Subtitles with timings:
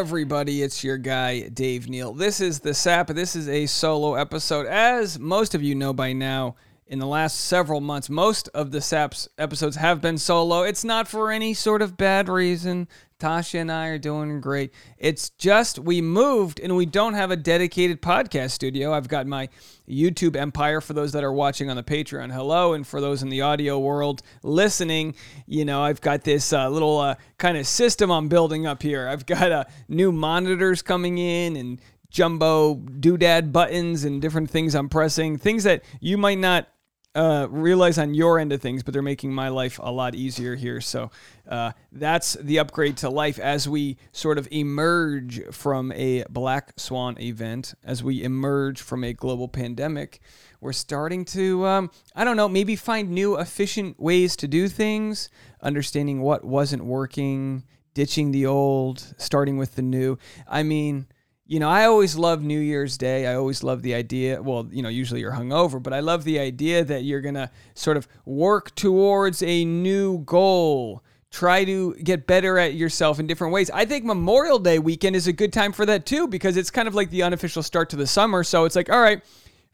[0.00, 0.62] Everybody.
[0.62, 2.14] It's your guy, Dave Neal.
[2.14, 3.08] This is the SAP.
[3.08, 4.64] This is a solo episode.
[4.64, 6.56] As most of you know by now,
[6.90, 10.62] in the last several months, most of the SAP's episodes have been solo.
[10.62, 12.88] It's not for any sort of bad reason.
[13.20, 14.72] Tasha and I are doing great.
[14.98, 18.92] It's just we moved and we don't have a dedicated podcast studio.
[18.92, 19.48] I've got my
[19.88, 22.32] YouTube empire for those that are watching on the Patreon.
[22.32, 22.72] Hello.
[22.72, 25.14] And for those in the audio world listening,
[25.46, 29.06] you know, I've got this uh, little uh, kind of system I'm building up here.
[29.06, 34.88] I've got uh, new monitors coming in and jumbo doodad buttons and different things I'm
[34.88, 36.66] pressing, things that you might not
[37.14, 40.54] uh, realize on your end of things, but they're making my life a lot easier
[40.54, 40.80] here.
[40.80, 41.10] So
[41.48, 47.20] uh, that's the upgrade to life as we sort of emerge from a black swan
[47.20, 50.20] event, as we emerge from a global pandemic.
[50.60, 55.30] We're starting to, um, I don't know, maybe find new efficient ways to do things,
[55.62, 57.64] understanding what wasn't working,
[57.94, 60.16] ditching the old, starting with the new.
[60.46, 61.06] I mean,
[61.50, 63.26] you know, I always love New Year's Day.
[63.26, 64.40] I always love the idea.
[64.40, 67.50] Well, you know, usually you're hungover, but I love the idea that you're going to
[67.74, 71.02] sort of work towards a new goal.
[71.32, 73.68] Try to get better at yourself in different ways.
[73.68, 76.86] I think Memorial Day weekend is a good time for that too, because it's kind
[76.86, 78.44] of like the unofficial start to the summer.
[78.44, 79.20] So it's like, all right,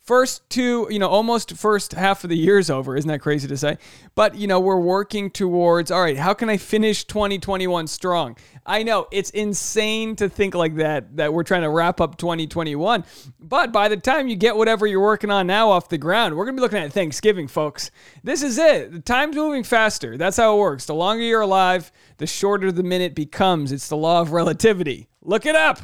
[0.07, 2.97] first two, you know, almost first half of the year's over.
[2.97, 3.77] Isn't that crazy to say?
[4.15, 8.37] But, you know, we're working towards, all right, how can I finish 2021 strong?
[8.65, 13.05] I know it's insane to think like that, that we're trying to wrap up 2021.
[13.41, 16.45] But by the time you get whatever you're working on now off the ground, we're
[16.45, 17.91] going to be looking at Thanksgiving, folks.
[18.23, 18.93] This is it.
[18.93, 20.17] The time's moving faster.
[20.17, 20.87] That's how it works.
[20.87, 23.73] The longer you're alive, the shorter the minute becomes.
[23.73, 25.09] It's the law of relativity.
[25.21, 25.81] Look it up.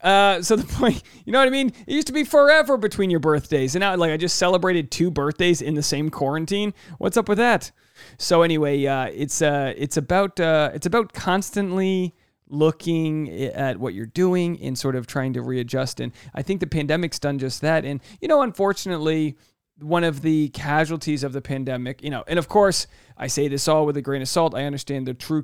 [0.00, 1.72] Uh, so the point, you know what I mean?
[1.86, 5.10] It used to be forever between your birthdays, and now like I just celebrated two
[5.10, 6.74] birthdays in the same quarantine.
[6.98, 7.70] What's up with that?
[8.18, 12.14] So anyway, uh, it's uh, it's about uh, it's about constantly
[12.48, 16.00] looking at what you're doing and sort of trying to readjust.
[16.00, 17.84] And I think the pandemic's done just that.
[17.84, 19.36] And you know, unfortunately,
[19.80, 22.86] one of the casualties of the pandemic, you know, and of course,
[23.16, 24.54] I say this all with a grain of salt.
[24.54, 25.42] I understand the true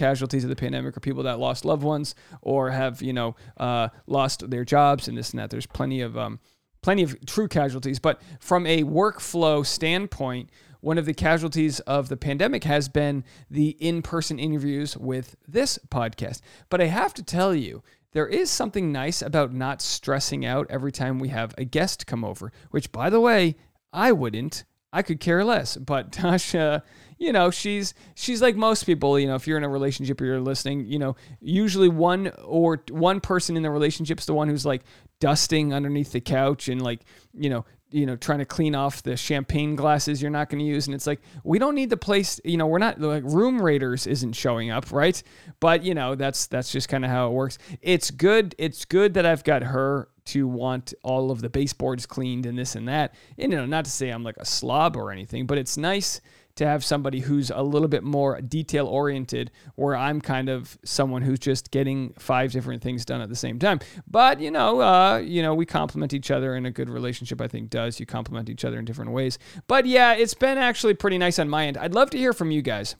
[0.00, 3.88] casualties of the pandemic are people that lost loved ones or have you know uh,
[4.06, 5.50] lost their jobs and this and that.
[5.50, 6.40] There's plenty of um,
[6.80, 10.48] plenty of true casualties, but from a workflow standpoint,
[10.80, 16.40] one of the casualties of the pandemic has been the in-person interviews with this podcast.
[16.70, 17.82] But I have to tell you.
[18.12, 22.24] There is something nice about not stressing out every time we have a guest come
[22.24, 23.54] over, which, by the way,
[23.92, 24.64] I wouldn't.
[24.92, 25.76] I could care less.
[25.76, 26.82] But Tasha
[27.20, 30.24] you know, she's she's like most people, you know, if you're in a relationship or
[30.24, 34.48] you're listening, you know, usually one or one person in the relationship is the one
[34.48, 34.82] who's like
[35.20, 37.00] dusting underneath the couch and like,
[37.34, 40.64] you know, you know, trying to clean off the champagne glasses you're not going to
[40.64, 40.86] use.
[40.86, 44.06] And it's like, we don't need the place, you know, we're not like room raiders
[44.06, 45.22] isn't showing up, right?
[45.60, 47.58] But, you know, that's, that's just kind of how it works.
[47.82, 48.54] It's good.
[48.56, 52.76] It's good that I've got her to want all of the baseboards cleaned and this
[52.76, 53.14] and that.
[53.36, 56.20] And, you know, not to say I'm like a slob or anything, but it's nice
[56.60, 61.22] to have somebody who's a little bit more detail oriented, where I'm kind of someone
[61.22, 63.80] who's just getting five different things done at the same time.
[64.06, 67.48] But you know, uh, you know, we complement each other, in a good relationship I
[67.48, 67.98] think does.
[67.98, 69.38] You complement each other in different ways.
[69.68, 71.78] But yeah, it's been actually pretty nice on my end.
[71.78, 72.94] I'd love to hear from you guys.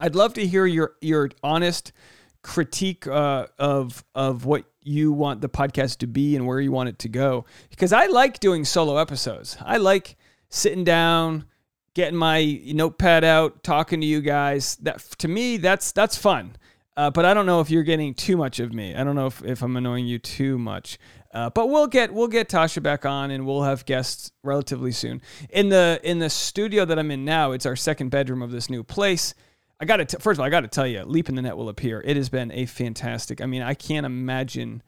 [0.00, 1.92] I'd love to hear your your honest
[2.42, 6.88] critique uh, of of what you want the podcast to be and where you want
[6.88, 9.56] it to go because I like doing solo episodes.
[9.64, 10.16] I like
[10.48, 11.44] sitting down
[11.94, 14.76] getting my notepad out, talking to you guys.
[14.76, 16.56] That to me, that's that's fun.
[16.96, 18.94] Uh, but I don't know if you're getting too much of me.
[18.94, 20.98] I don't know if, if I'm annoying you too much.
[21.32, 25.20] Uh, but we'll get we'll get Tasha back on, and we'll have guests relatively soon.
[25.50, 28.70] In the in the studio that I'm in now, it's our second bedroom of this
[28.70, 29.34] new place.
[29.80, 31.56] I got to first of all, I got to tell you, leap in the net
[31.56, 32.00] will appear.
[32.04, 33.40] It has been a fantastic.
[33.40, 34.84] I mean, I can't imagine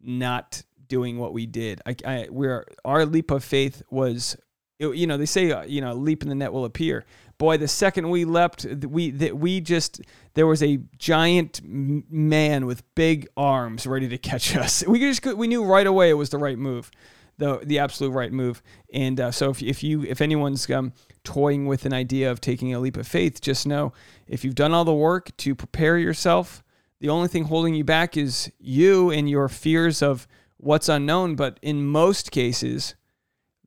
[0.00, 1.82] not doing what we did.
[1.84, 4.36] I, I we're our leap of faith was
[4.78, 7.04] it, you know, they say, uh, you know, leap in the net will appear.
[7.36, 10.00] Boy, the second we leapt, we that we just
[10.34, 14.84] there was a giant man with big arms ready to catch us.
[14.88, 16.90] We just we knew right away it was the right move,
[17.38, 18.62] the the absolute right move.
[18.92, 20.92] And uh, so if if you if anyone's um,
[21.24, 23.92] toying with an idea of taking a leap of faith, just know
[24.26, 26.64] if you've done all the work to prepare yourself,
[27.00, 30.26] the only thing holding you back is you and your fears of
[30.56, 31.36] what's unknown.
[31.36, 32.94] But in most cases,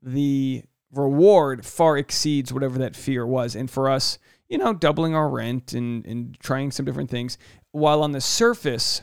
[0.02, 3.56] the reward far exceeds whatever that fear was.
[3.56, 4.18] And for us,
[4.48, 7.38] you know, doubling our rent and, and trying some different things,
[7.70, 9.02] while on the surface,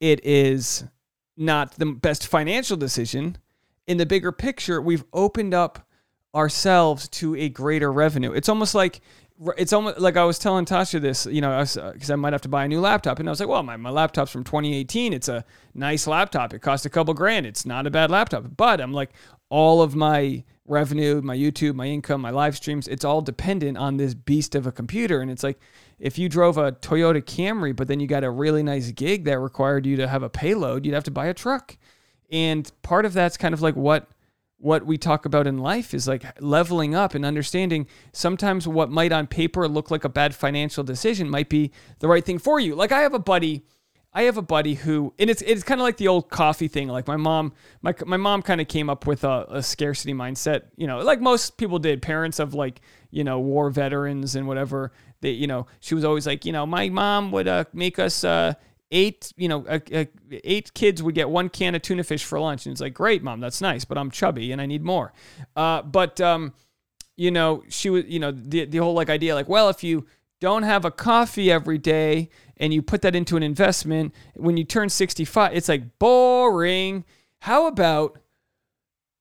[0.00, 0.84] it is
[1.36, 3.38] not the best financial decision.
[3.86, 5.86] In the bigger picture, we've opened up
[6.34, 8.32] ourselves to a greater revenue.
[8.32, 9.00] It's almost like
[9.56, 12.32] it's almost like I was telling Tasha this, you know, because I, uh, I, might
[12.32, 13.18] have to buy a new laptop.
[13.18, 15.12] And I was like, well, my, my laptop's from 2018.
[15.12, 15.44] It's a
[15.74, 16.54] nice laptop.
[16.54, 17.46] It cost a couple grand.
[17.46, 18.44] It's not a bad laptop.
[18.56, 19.10] But I'm like,
[19.48, 23.96] all of my revenue, my YouTube, my income, my live streams, it's all dependent on
[23.96, 25.20] this beast of a computer.
[25.20, 25.58] And it's like,
[25.98, 29.38] if you drove a Toyota Camry, but then you got a really nice gig that
[29.38, 31.76] required you to have a payload, you'd have to buy a truck.
[32.30, 34.08] And part of that's kind of like what
[34.62, 39.10] what we talk about in life is like leveling up and understanding sometimes what might
[39.10, 42.76] on paper look like a bad financial decision might be the right thing for you.
[42.76, 43.64] Like I have a buddy,
[44.14, 46.88] I have a buddy who, and it's it's kind of like the old coffee thing.
[46.88, 50.64] Like my mom, my my mom kind of came up with a, a, scarcity mindset.
[50.76, 52.02] You know, like most people did.
[52.02, 54.92] Parents of like you know war veterans and whatever.
[55.22, 58.22] They you know she was always like you know my mom would uh, make us.
[58.24, 58.54] Uh,
[58.94, 59.64] eight, you know,
[60.44, 62.66] eight kids would get one can of tuna fish for lunch.
[62.66, 65.14] And it's like, great, mom, that's nice, but I'm chubby and I need more.
[65.56, 66.52] Uh, but, um,
[67.16, 70.06] you know, she was, you know, the, the whole like idea, like, well, if you
[70.42, 74.64] don't have a coffee every day and you put that into an investment, when you
[74.64, 77.04] turn 65, it's like boring.
[77.38, 78.18] How about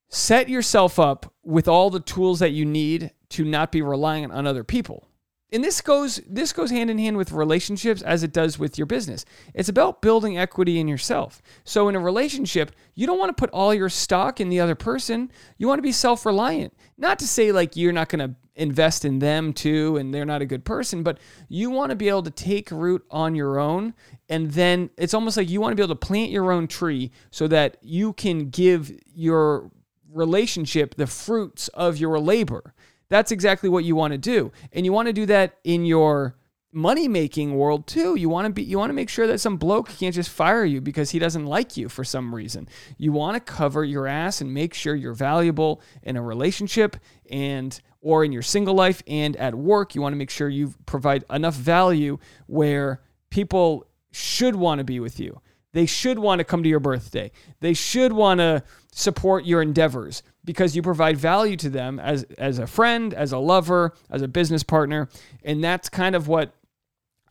[0.10, 4.48] set yourself up with all the tools that you need to not be reliant on
[4.48, 5.08] other people?
[5.54, 8.88] and this goes this goes hand in hand with relationships as it does with your
[8.88, 9.26] business.
[9.54, 11.42] It's about building equity in yourself.
[11.66, 14.76] So in a relationship, you don't want to put all your stock in the other
[14.76, 15.32] person.
[15.58, 16.74] You want to be self-reliant.
[16.98, 20.42] Not to say like you're not going to invest in them too and they're not
[20.42, 21.20] a good person, but
[21.50, 23.94] you want to be able to take root on your own
[24.30, 27.12] and then it's almost like you want to be able to plant your own tree
[27.32, 29.72] so that you can give your
[30.14, 32.74] relationship the fruits of your labor.
[33.10, 34.52] That's exactly what you want to do.
[34.72, 36.36] And you want to do that in your
[36.74, 38.16] money making world too.
[38.16, 40.64] You want to be you want to make sure that some bloke can't just fire
[40.64, 42.68] you because he doesn't like you for some reason.
[42.98, 46.96] You want to cover your ass and make sure you're valuable in a relationship
[47.30, 49.96] and or in your single life and at work.
[49.96, 55.00] You want to make sure you provide enough value where people should want to be
[55.00, 55.42] with you.
[55.74, 57.32] They should want to come to your birthday.
[57.62, 62.60] They should want to support your endeavors because you provide value to them as as
[62.60, 65.10] a friend, as a lover, as a business partner,
[65.44, 66.54] and that's kind of what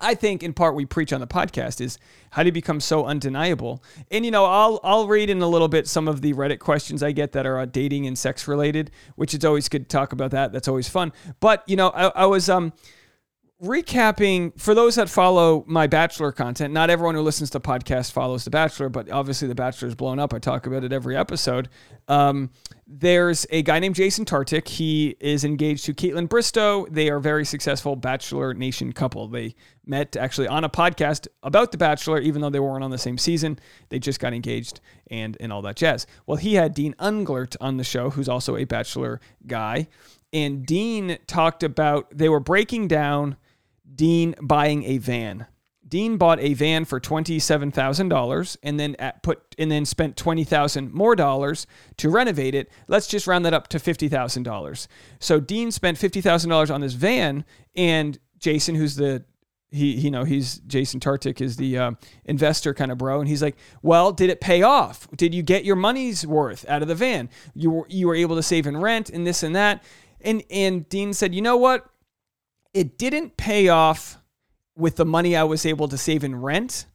[0.00, 1.98] I think in part we preach on the podcast is
[2.30, 3.82] how do you become so undeniable?
[4.10, 7.02] And you know, I'll I'll read in a little bit some of the Reddit questions
[7.02, 10.12] I get that are uh, dating and sex related, which is always good to talk
[10.12, 10.52] about that.
[10.52, 11.12] That's always fun.
[11.40, 12.72] But you know, I, I was um
[13.62, 18.42] recapping for those that follow my bachelor content not everyone who listens to podcast follows
[18.44, 20.32] the bachelor but obviously the bachelor is blown up.
[20.32, 21.68] I talk about it every episode.
[22.08, 22.50] Um,
[22.86, 24.66] there's a guy named jason tartick.
[24.66, 26.88] He is engaged to Kaitlyn Bristowe.
[26.90, 29.28] They are very successful bachelor nation couple.
[29.28, 29.54] They
[29.84, 33.18] met actually on a podcast about the bachelor even though they weren't on the same
[33.18, 33.58] season.
[33.90, 34.80] They just got engaged
[35.10, 36.06] and and all that jazz.
[36.24, 39.88] Well he had dean unglert on the show who's also a bachelor guy.
[40.32, 43.36] And dean talked about they were breaking down
[44.00, 45.46] Dean buying a van.
[45.86, 50.42] Dean bought a van for twenty-seven thousand dollars, and then put and then spent twenty
[50.42, 51.66] thousand more dollars
[51.98, 52.70] to renovate it.
[52.88, 54.88] Let's just round that up to fifty thousand dollars.
[55.18, 57.44] So Dean spent fifty thousand dollars on this van,
[57.76, 59.22] and Jason, who's the
[59.70, 61.90] he you know he's Jason Tartick is the uh,
[62.24, 65.10] investor kind of bro, and he's like, well, did it pay off?
[65.14, 67.28] Did you get your money's worth out of the van?
[67.52, 69.84] You were you were able to save in rent and this and that,
[70.22, 71.86] and and Dean said, you know what?
[72.74, 74.18] It didn't pay off
[74.76, 76.86] with the money I was able to save in rent,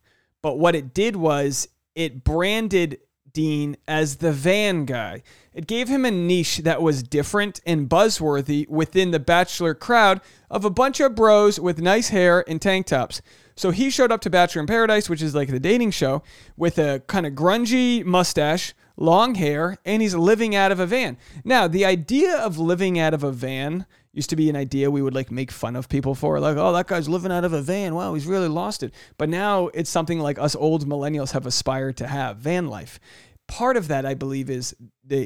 [0.41, 2.99] but what it did was it branded
[3.35, 5.21] Dean as the van guy.
[5.53, 10.65] It gave him a niche that was different and buzzworthy within the bachelor crowd of
[10.65, 13.21] a bunch of bros with nice hair and tank tops.
[13.55, 16.23] So he showed up to Bachelor in Paradise, which is like the dating show,
[16.57, 21.17] with a kind of grungy mustache, long hair, and he's living out of a van.
[21.43, 25.01] Now, the idea of living out of a van used to be an idea we
[25.01, 27.61] would like make fun of people for like oh that guy's living out of a
[27.61, 27.93] van.
[27.93, 28.93] Wow he's really lost it.
[29.17, 32.99] But now it's something like us old millennials have aspired to have van life.
[33.47, 34.75] Part of that i believe is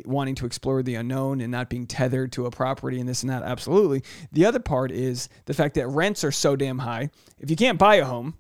[0.06, 3.30] wanting to explore the unknown and not being tethered to a property and this and
[3.30, 3.44] that.
[3.44, 4.04] Absolutely.
[4.32, 7.12] The other part is the fact that rents are so damn high.
[7.38, 8.34] If you can't buy a home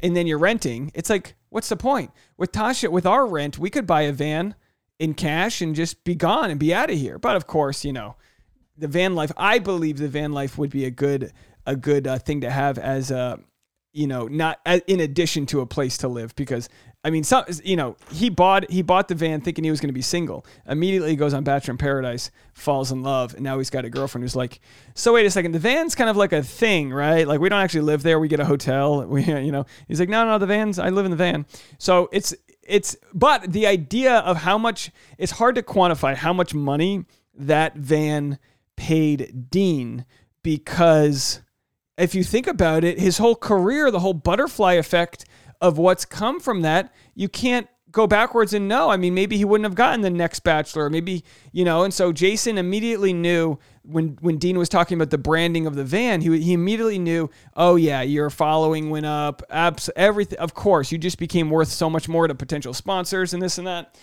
[0.00, 2.12] and then you're renting it's like what's the point?
[2.36, 4.54] With tasha with our rent we could buy a van
[5.00, 7.18] in cash and just be gone and be out of here.
[7.18, 8.14] But of course you know
[8.78, 9.32] the van life.
[9.36, 11.32] I believe the van life would be a good
[11.66, 13.38] a good uh, thing to have as a
[13.92, 16.68] you know not in addition to a place to live because
[17.04, 19.88] I mean some you know he bought he bought the van thinking he was going
[19.88, 20.46] to be single.
[20.66, 24.24] Immediately goes on Bachelor in Paradise, falls in love, and now he's got a girlfriend
[24.24, 24.60] who's like,
[24.94, 27.26] so wait a second, the van's kind of like a thing, right?
[27.26, 28.18] Like we don't actually live there.
[28.18, 29.06] We get a hotel.
[29.08, 31.46] We you know he's like, no no the van's I live in the van.
[31.78, 36.54] So it's it's but the idea of how much it's hard to quantify how much
[36.54, 37.04] money
[37.34, 38.38] that van
[38.78, 40.06] paid Dean
[40.42, 41.40] because
[41.98, 45.24] if you think about it, his whole career, the whole butterfly effect
[45.60, 48.88] of what's come from that, you can't go backwards and know.
[48.88, 50.88] I mean, maybe he wouldn't have gotten the next Bachelor.
[50.88, 51.82] Maybe you know.
[51.82, 55.84] And so Jason immediately knew when when Dean was talking about the branding of the
[55.84, 57.30] van, he he immediately knew.
[57.56, 59.42] Oh yeah, your following went up.
[59.50, 60.38] Abs everything.
[60.38, 63.66] Of course, you just became worth so much more to potential sponsors and this and
[63.66, 63.98] that.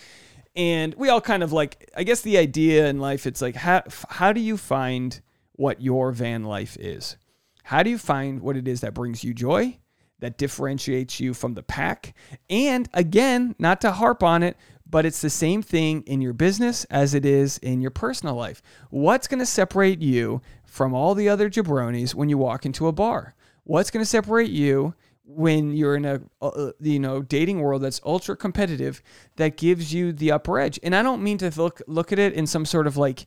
[0.56, 1.90] And we all kind of like.
[1.96, 5.22] I guess the idea in life, it's like how how do you find
[5.54, 7.18] what your van life is?
[7.64, 9.80] How do you find what it is that brings you joy?
[10.20, 12.16] that differentiates you from the pack.
[12.50, 14.58] And again, not to harp on it,
[14.90, 18.62] but it's the same thing in your business as it is in your personal life.
[18.90, 22.92] What's going to separate you from all the other jabronis when you walk into a
[22.92, 23.36] bar?
[23.64, 24.94] What's going to separate you
[25.27, 29.01] when you're in a uh, you know dating world that's ultra competitive
[29.38, 30.79] that gives you the upper edge?
[30.84, 33.25] And I don't mean to look look at it in some sort of like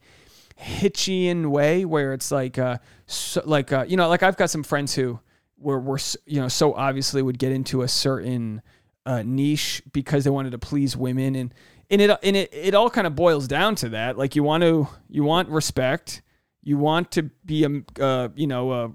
[0.61, 4.63] Hitchian way where it's like uh so, like uh, you know like I've got some
[4.63, 5.21] friends who
[5.59, 8.63] were were you know so obviously would get into a certain
[9.09, 11.35] uh, niche because they wanted to please women.
[11.35, 11.55] And
[11.91, 14.19] and it and it, it all kind of boils down to that.
[14.19, 16.23] Like you want to you want respect.
[16.63, 18.89] You want to be a uh, you know uh,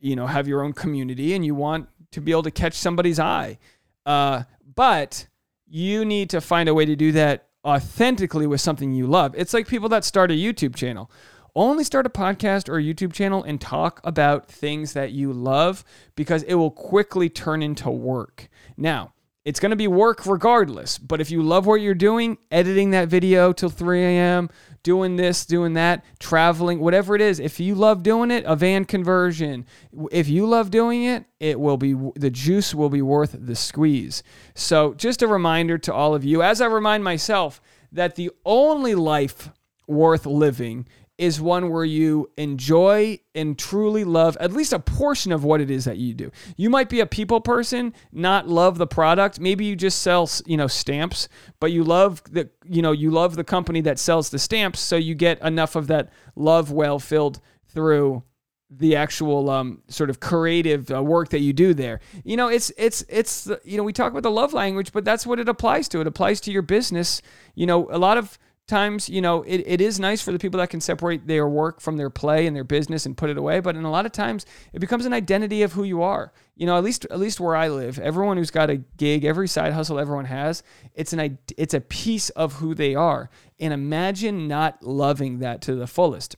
[0.00, 1.34] you know have your own community.
[1.34, 3.58] And you want to be able to catch somebody's eye.
[4.06, 5.26] Uh, but
[5.66, 9.34] you need to find a way to do that authentically with something you love.
[9.36, 11.10] It's like people that start a youtube channel.
[11.54, 15.82] Only start a podcast or a YouTube channel and talk about things that you love
[16.14, 18.48] because it will quickly turn into work.
[18.76, 19.12] Now,
[19.48, 23.08] it's going to be work regardless, but if you love what you're doing, editing that
[23.08, 24.50] video till 3 a.m.,
[24.82, 28.84] doing this, doing that, traveling, whatever it is, if you love doing it, a van
[28.84, 29.64] conversion,
[30.12, 34.22] if you love doing it, it will be the juice will be worth the squeeze.
[34.54, 38.94] So, just a reminder to all of you, as I remind myself, that the only
[38.94, 39.48] life
[39.86, 40.86] worth living
[41.18, 45.70] is one where you enjoy and truly love at least a portion of what it
[45.70, 46.30] is that you do.
[46.56, 49.40] You might be a people person, not love the product.
[49.40, 53.34] Maybe you just sell, you know, stamps, but you love the, you know, you love
[53.34, 57.40] the company that sells the stamps, so you get enough of that love well filled
[57.66, 58.22] through
[58.70, 62.00] the actual um, sort of creative uh, work that you do there.
[62.22, 65.26] You know, it's it's it's you know we talk about the love language, but that's
[65.26, 66.00] what it applies to.
[66.00, 67.22] It applies to your business.
[67.54, 70.58] You know, a lot of times, you know, it, it is nice for the people
[70.58, 73.60] that can separate their work from their play and their business and put it away.
[73.60, 76.32] But in a lot of times, it becomes an identity of who you are.
[76.54, 79.48] You know, at least at least where I live, everyone who's got a gig, every
[79.48, 80.62] side hustle everyone has,
[80.94, 83.30] it's an it's a piece of who they are.
[83.58, 86.36] And imagine not loving that to the fullest.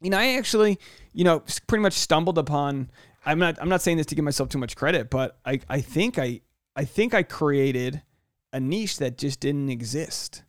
[0.00, 0.78] You know, I actually,
[1.12, 2.90] you know, pretty much stumbled upon.
[3.24, 5.80] I'm not I'm not saying this to give myself too much credit, but I I
[5.80, 6.40] think I
[6.74, 8.02] I think I created
[8.52, 10.42] a niche that just didn't exist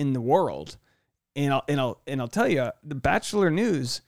[0.00, 0.78] in the world.
[1.36, 4.00] And I'll, and I'll, and I'll tell you, the Bachelor News,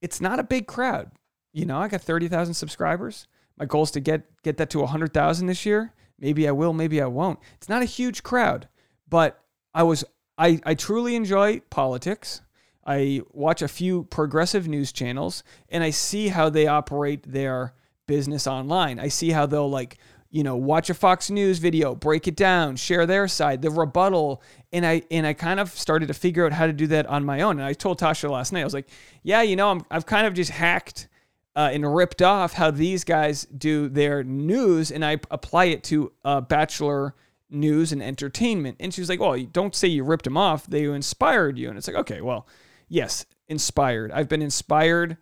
[0.00, 1.10] it's not a big crowd.
[1.52, 3.26] You know, I got 30,000 subscribers.
[3.58, 5.92] My goal is to get, get that to 100,000 this year.
[6.20, 7.40] Maybe I will, maybe I won't.
[7.56, 8.68] It's not a huge crowd,
[9.08, 9.42] but
[9.74, 10.04] I was,
[10.38, 12.40] I, I truly enjoy politics.
[12.86, 17.74] I watch a few progressive news channels and I see how they operate their
[18.06, 19.00] business online.
[19.00, 19.98] I see how they'll like
[20.34, 24.42] you know, watch a Fox News video, break it down, share their side, the rebuttal,
[24.74, 27.24] and I and I kind of started to figure out how to do that on
[27.24, 27.58] my own.
[27.58, 28.88] And I told Tasha last night, I was like,
[29.22, 31.08] yeah, you know, I'm, I've kind of just hacked
[31.56, 36.12] uh, and ripped off how these guys do their news, and I apply it to
[36.24, 37.14] uh, Bachelor
[37.48, 38.76] news and entertainment.
[38.80, 41.68] And she was like, well, don't say you ripped them off; they inspired you.
[41.68, 42.46] And it's like, okay, well,
[42.88, 44.10] yes, inspired.
[44.10, 45.16] I've been inspired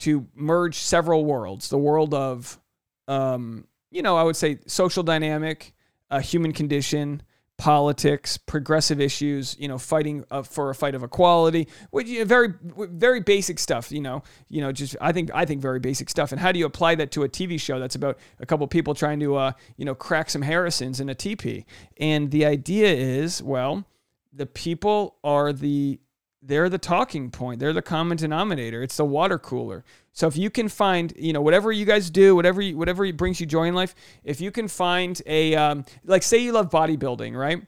[0.00, 2.60] to merge several worlds: the world of
[3.08, 5.74] um, you know, I would say social dynamic,
[6.10, 7.22] uh, human condition,
[7.62, 12.24] politics, progressive issues, you know, fighting uh, for a fight of equality, which you know,
[12.24, 16.10] very very basic stuff, you know, you know, just I think I think very basic
[16.10, 16.32] stuff.
[16.32, 18.96] And how do you apply that to a TV show that's about a couple people
[18.96, 21.64] trying to uh, you know, crack some Harrisons in a teepee?
[21.98, 23.84] And the idea is, well,
[24.32, 26.00] the people are the
[26.42, 27.60] they're the talking point.
[27.60, 28.82] They're the common denominator.
[28.82, 29.84] It's the water cooler.
[30.12, 33.40] So if you can find, you know, whatever you guys do, whatever you, whatever brings
[33.40, 33.94] you joy in life,
[34.24, 37.62] if you can find a um, like say you love bodybuilding, right?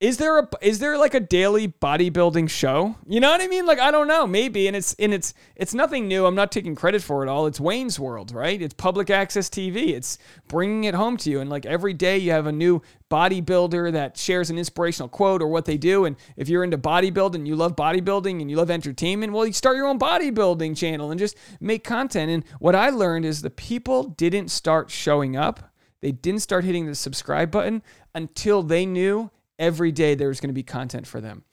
[0.00, 2.96] Is there a is there like a daily bodybuilding show?
[3.06, 3.66] You know what I mean?
[3.66, 4.66] Like I don't know, maybe.
[4.66, 6.24] And it's and it's it's nothing new.
[6.24, 7.46] I'm not taking credit for it all.
[7.46, 8.62] It's Wayne's World, right?
[8.62, 9.88] It's public access TV.
[9.88, 10.16] It's
[10.48, 11.40] bringing it home to you.
[11.40, 12.80] And like every day you have a new
[13.10, 16.06] bodybuilder that shares an inspirational quote or what they do.
[16.06, 19.76] And if you're into bodybuilding, you love bodybuilding and you love entertainment, well, you start
[19.76, 22.30] your own bodybuilding channel and just make content.
[22.30, 25.74] And what I learned is the people didn't start showing up.
[26.00, 27.82] They didn't start hitting the subscribe button
[28.14, 29.30] until they knew
[29.60, 31.44] every day there was going to be content for them.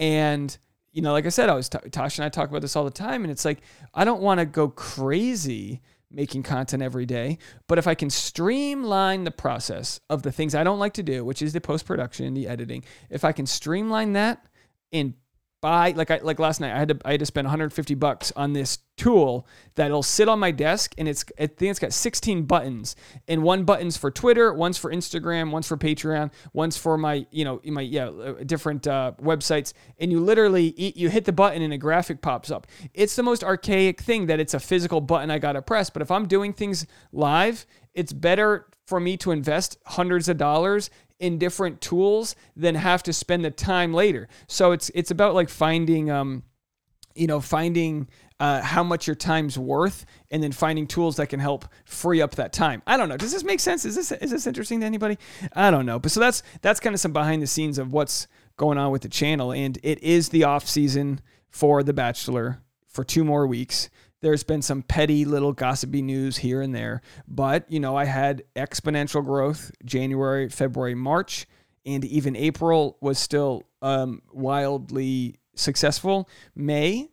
[0.00, 0.56] And
[0.92, 2.84] you know, like I said, I was t- Tasha and I talk about this all
[2.84, 3.60] the time, and it's like
[3.94, 7.38] I don't want to go crazy, making content every day.
[7.68, 11.24] But if I can streamline the process of the things I don't like to do,
[11.24, 14.44] which is the post production, the editing, if I can streamline that
[14.92, 15.14] and
[15.60, 18.32] buy like I like last night I had to I had to spend 150 bucks
[18.34, 22.44] on this tool that'll sit on my desk and it's I think it's got 16
[22.44, 22.96] buttons
[23.28, 27.44] and one button's for Twitter, one's for Instagram, one's for Patreon, one's for my you
[27.44, 31.72] know my yeah uh, different uh, websites and you literally you hit the button and
[31.72, 32.66] a graphic pops up.
[32.94, 36.00] It's the most archaic thing that it's a physical button I got to press, but
[36.02, 40.90] if I'm doing things live, it's better for me to invest hundreds of dollars
[41.20, 44.26] in different tools than have to spend the time later.
[44.48, 46.42] So it's it's about like finding um
[47.14, 48.08] you know finding
[48.40, 52.36] uh, how much your time's worth and then finding tools that can help free up
[52.36, 52.82] that time.
[52.86, 53.18] I don't know.
[53.18, 53.84] Does this make sense?
[53.84, 55.18] Is this is this interesting to anybody?
[55.52, 55.98] I don't know.
[55.98, 59.02] But so that's that's kind of some behind the scenes of what's going on with
[59.02, 59.52] the channel.
[59.52, 63.90] And it is the off season for the bachelor for two more weeks
[64.22, 68.42] there's been some petty little gossipy news here and there, but you know, I had
[68.54, 71.46] exponential growth January, February, March,
[71.86, 76.28] and even April was still um, wildly successful.
[76.54, 77.08] May,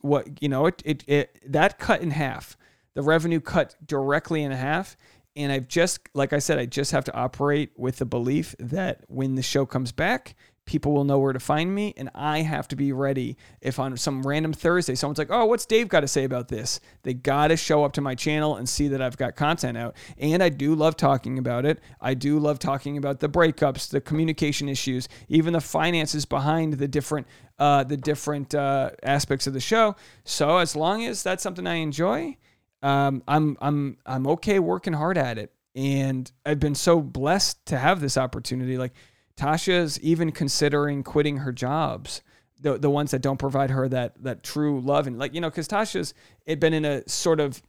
[0.00, 2.56] what you know, it, it it that cut in half.
[2.94, 4.96] The revenue cut directly in half,
[5.36, 9.04] and I've just, like I said, I just have to operate with the belief that
[9.06, 10.34] when the show comes back,
[10.68, 13.38] people will know where to find me and I have to be ready.
[13.62, 16.78] If on some random Thursday someone's like, "Oh, what's Dave got to say about this?"
[17.04, 19.96] They got to show up to my channel and see that I've got content out.
[20.18, 21.80] And I do love talking about it.
[22.02, 26.86] I do love talking about the breakups, the communication issues, even the finances behind the
[26.86, 27.26] different
[27.58, 29.96] uh, the different uh, aspects of the show.
[30.24, 32.36] So as long as that's something I enjoy,
[32.82, 35.50] um, I'm I'm I'm okay working hard at it.
[35.74, 38.76] And I've been so blessed to have this opportunity.
[38.76, 38.92] Like
[39.38, 42.22] Tasha's even considering quitting her jobs.
[42.60, 45.48] The, the ones that don't provide her that that true love and like you know
[45.48, 46.12] because Tasha's
[46.44, 47.62] it been in a sort of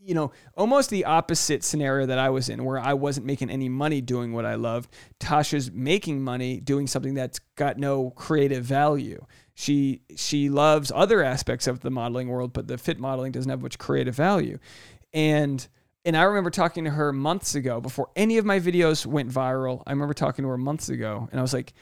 [0.00, 3.68] you know almost the opposite scenario that I was in where I wasn't making any
[3.68, 4.92] money doing what I loved.
[5.20, 9.24] Tasha's making money doing something that's got no creative value.
[9.54, 13.62] She she loves other aspects of the modeling world, but the fit modeling doesn't have
[13.62, 14.58] much creative value.
[15.14, 15.64] And
[16.04, 19.82] and I remember talking to her months ago before any of my videos went viral.
[19.86, 21.72] I remember talking to her months ago and I was like,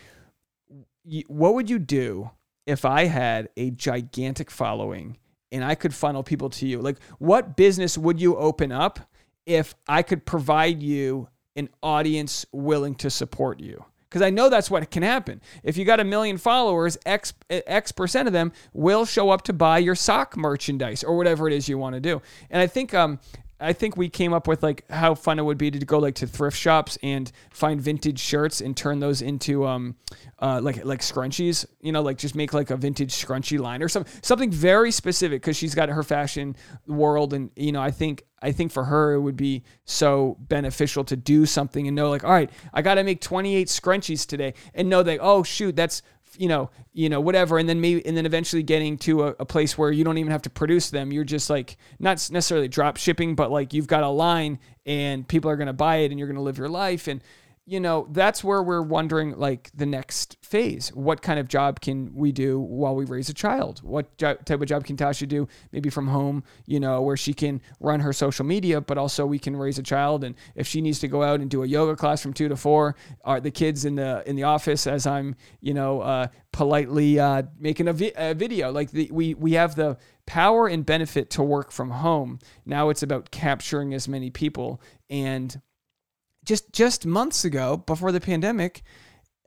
[1.27, 2.31] what would you do
[2.67, 5.17] if I had a gigantic following
[5.51, 6.81] and I could funnel people to you?
[6.81, 9.01] Like, what business would you open up
[9.47, 13.85] if I could provide you an audience willing to support you?
[14.09, 15.41] Because I know that's what can happen.
[15.63, 19.53] If you got a million followers, X, X percent of them will show up to
[19.53, 22.21] buy your sock merchandise or whatever it is you want to do.
[22.51, 23.21] And I think um,
[23.61, 26.15] I think we came up with like how fun it would be to go like
[26.17, 29.97] to thrift shops and find vintage shirts and turn those into um
[30.39, 33.89] uh like like scrunchies, you know, like just make like a vintage scrunchie line or
[33.89, 38.25] something something very specific because she's got her fashion world and you know I think
[38.43, 42.25] I think for her it would be so beneficial to do something and know like
[42.25, 44.55] all right I got to make 28 scrunchies today.
[44.75, 46.03] And know that oh shoot that's
[46.37, 49.47] you know, you know, whatever, and then maybe, and then eventually getting to a, a,
[49.47, 51.13] place where you don't even have to produce them.
[51.13, 55.51] You're just like not necessarily drop shipping, but like you've got a line and people
[55.51, 57.09] are going to buy it, and you're going to live your life.
[57.09, 57.23] And
[57.71, 60.89] you know, that's where we're wondering like the next phase.
[60.93, 63.81] What kind of job can we do while we raise a child?
[63.85, 67.33] What jo- type of job can Tasha do maybe from home, you know, where she
[67.33, 70.25] can run her social media, but also we can raise a child.
[70.25, 72.57] And if she needs to go out and do a yoga class from two to
[72.57, 77.21] four, are the kids in the, in the office as I'm, you know, uh, politely
[77.21, 81.31] uh, making a, vi- a video, like the, we, we have the power and benefit
[81.31, 82.41] to work from home.
[82.67, 85.61] Now it's about capturing as many people and
[86.51, 88.83] just just months ago before the pandemic,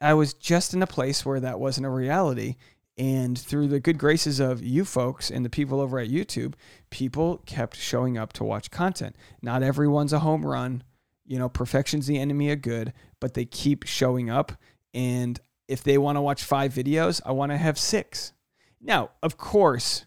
[0.01, 2.55] I was just in a place where that wasn't a reality.
[2.97, 6.53] And through the good graces of you folks and the people over at YouTube,
[6.91, 9.17] people kept showing up to watch content.
[9.41, 10.81] Not everyone's a home run.
[11.25, 14.53] You know, perfection's the enemy of good, but they keep showing up.
[14.93, 15.37] And
[15.67, 18.31] if they want to watch five videos, I want to have six.
[18.79, 20.05] Now, of course,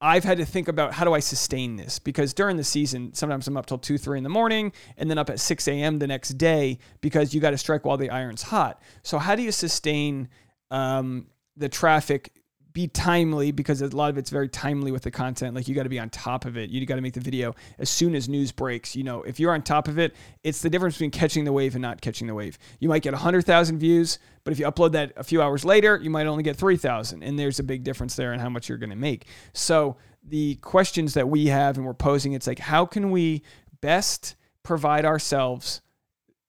[0.00, 3.48] I've had to think about how do I sustain this because during the season, sometimes
[3.48, 5.98] I'm up till two, three in the morning and then up at 6 a.m.
[5.98, 8.80] the next day because you got to strike while the iron's hot.
[9.02, 10.28] So, how do you sustain
[10.70, 12.32] um, the traffic
[12.78, 15.52] be timely because a lot of it's very timely with the content.
[15.52, 16.70] Like you got to be on top of it.
[16.70, 18.94] You got to make the video as soon as news breaks.
[18.94, 20.14] You know, if you're on top of it,
[20.44, 22.56] it's the difference between catching the wave and not catching the wave.
[22.78, 26.08] You might get 100,000 views, but if you upload that a few hours later, you
[26.08, 27.20] might only get 3,000.
[27.20, 29.26] And there's a big difference there in how much you're going to make.
[29.54, 33.42] So the questions that we have and we're posing, it's like, how can we
[33.80, 35.80] best provide ourselves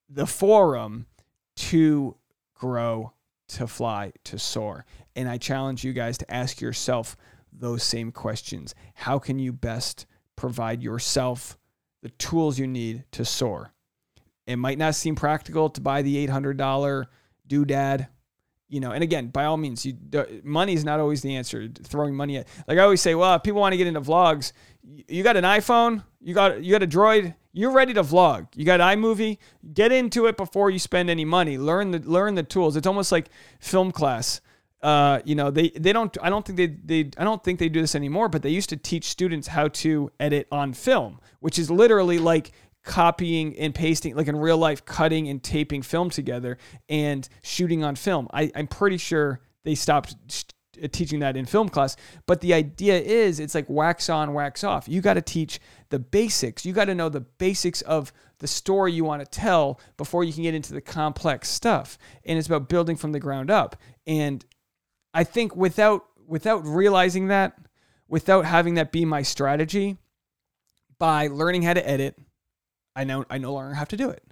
[0.08, 1.08] the forum
[1.56, 2.18] to
[2.54, 3.13] grow,
[3.48, 4.86] to fly, to soar?
[5.19, 7.17] And I challenge you guys to ask yourself
[7.51, 8.73] those same questions.
[8.93, 10.05] How can you best
[10.39, 11.58] provide yourself
[12.01, 13.73] the tools you need to soar.
[14.47, 17.05] It might not seem practical to buy the $800
[17.47, 18.08] doodad,
[18.69, 19.97] you know, and again, by all means, you,
[20.43, 21.67] money is not always the answer.
[21.84, 24.53] Throwing money at, like I always say, well, if people want to get into vlogs,
[24.84, 28.47] you got an iPhone, you got you got a Droid, you're ready to vlog.
[28.55, 29.39] You got iMovie,
[29.73, 31.58] get into it before you spend any money.
[31.58, 32.77] Learn the learn the tools.
[32.77, 33.29] It's almost like
[33.60, 34.39] film class.
[34.82, 36.15] Uh, you know, they they don't.
[36.22, 37.12] I don't think they they.
[37.18, 38.30] I don't think they do this anymore.
[38.30, 42.52] But they used to teach students how to edit on film, which is literally like
[42.84, 47.96] copying and pasting, like in real life, cutting and taping film together and shooting on
[47.96, 48.28] film.
[48.34, 50.15] I, I'm pretty sure they stopped
[50.88, 51.96] teaching that in film class.
[52.26, 54.88] But the idea is it's like wax on, wax off.
[54.88, 56.65] You got to teach the basics.
[56.65, 60.32] You got to know the basics of the story you want to tell before you
[60.32, 61.98] can get into the complex stuff.
[62.26, 63.76] And it's about building from the ground up.
[64.08, 64.46] And
[65.13, 67.58] I think without without realizing that,
[68.08, 69.98] without having that be my strategy,
[71.00, 72.15] by learning how to edit,
[72.95, 74.24] I know I no longer have to do it.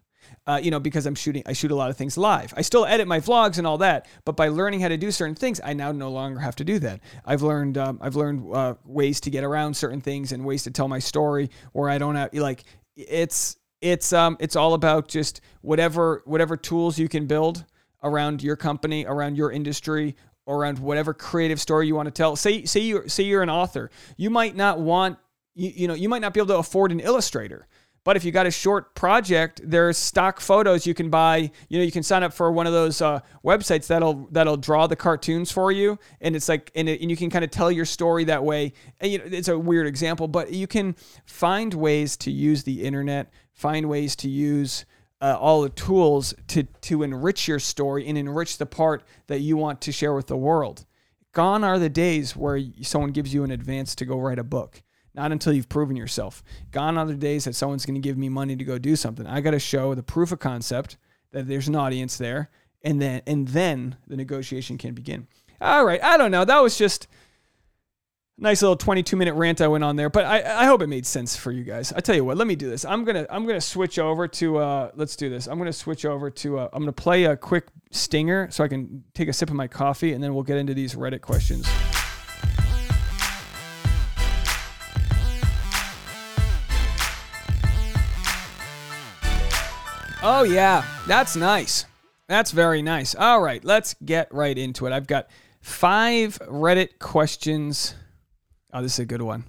[0.46, 2.54] Uh, you know, because I'm shooting, I shoot a lot of things live.
[2.58, 5.36] I still edit my vlogs and all that, but by learning how to do certain
[5.36, 7.00] things, I now no longer have to do that.
[7.26, 10.72] I've learned, um, I've learned uh, ways to get around certain things and ways to
[10.72, 12.66] tell my story where I don't have like
[12.98, 17.64] it's it's um it's all about just whatever whatever tools you can build
[18.04, 20.16] around your company, around your industry,
[20.48, 22.36] around whatever creative story you want to tell.
[22.36, 23.92] Say say you say you're an author.
[24.16, 25.18] You might not want
[25.56, 27.68] you, you know, you might not be able to afford an illustrator.
[28.04, 31.52] But if you got a short project, there's stock photos you can buy.
[31.68, 34.88] You know, you can sign up for one of those uh, websites that'll that'll draw
[34.88, 37.70] the cartoons for you, and it's like, and, it, and you can kind of tell
[37.70, 38.72] your story that way.
[39.02, 42.86] And, you know, it's a weird example, but you can find ways to use the
[42.86, 44.86] internet, find ways to use
[45.22, 49.58] uh, all the tools to to enrich your story and enrich the part that you
[49.58, 50.86] want to share with the world.
[51.34, 54.82] Gone are the days where someone gives you an advance to go write a book.
[55.14, 56.44] Not until you've proven yourself.
[56.72, 59.26] Gone are the days that someone's going to give me money to go do something.
[59.26, 60.98] I got to show the proof of concept
[61.32, 62.50] that there's an audience there,
[62.84, 65.28] and then and then the negotiation can begin.
[65.60, 66.46] All right, I don't know.
[66.46, 67.08] That was just
[68.38, 71.06] nice little 22 minute rant I went on there, but I, I hope it made
[71.06, 71.92] sense for you guys.
[71.94, 72.86] I tell you what, let me do this.
[72.86, 75.48] I'm gonna I'm gonna switch over to uh, let's do this.
[75.48, 79.04] I'm gonna switch over to uh, I'm gonna play a quick stinger so I can
[79.14, 81.68] take a sip of my coffee, and then we'll get into these Reddit questions.
[90.24, 91.86] Oh yeah, that's nice.
[92.28, 93.16] That's very nice.
[93.16, 94.92] All right, let's get right into it.
[94.92, 95.30] I've got
[95.62, 97.96] five Reddit questions
[98.74, 99.46] Oh, this is a good one.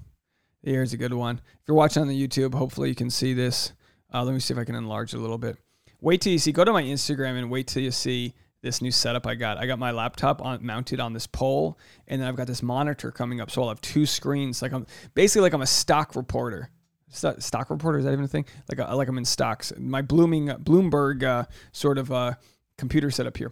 [0.63, 1.37] Here's a good one.
[1.37, 3.73] If you're watching on the YouTube, hopefully you can see this.
[4.13, 5.57] Uh, let me see if I can enlarge it a little bit.
[6.01, 6.51] Wait till you see.
[6.51, 9.57] Go to my Instagram and wait till you see this new setup I got.
[9.57, 11.77] I got my laptop on, mounted on this pole,
[12.07, 14.61] and then I've got this monitor coming up, so I'll have two screens.
[14.61, 16.69] Like I'm basically like I'm a stock reporter.
[17.09, 18.45] Stock reporter is that even a thing?
[18.69, 19.73] Like a, like I'm in stocks.
[19.77, 22.33] My blooming Bloomberg uh, sort of uh,
[22.79, 23.51] computer setup here.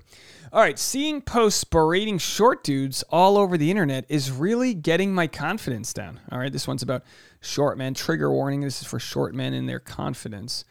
[0.52, 5.28] All right, seeing posts berating short dudes all over the internet is really getting my
[5.28, 6.22] confidence down.
[6.32, 7.04] All right, this one's about
[7.42, 7.94] short men.
[7.94, 8.62] Trigger warning.
[8.62, 10.66] This is for short men and their confidence.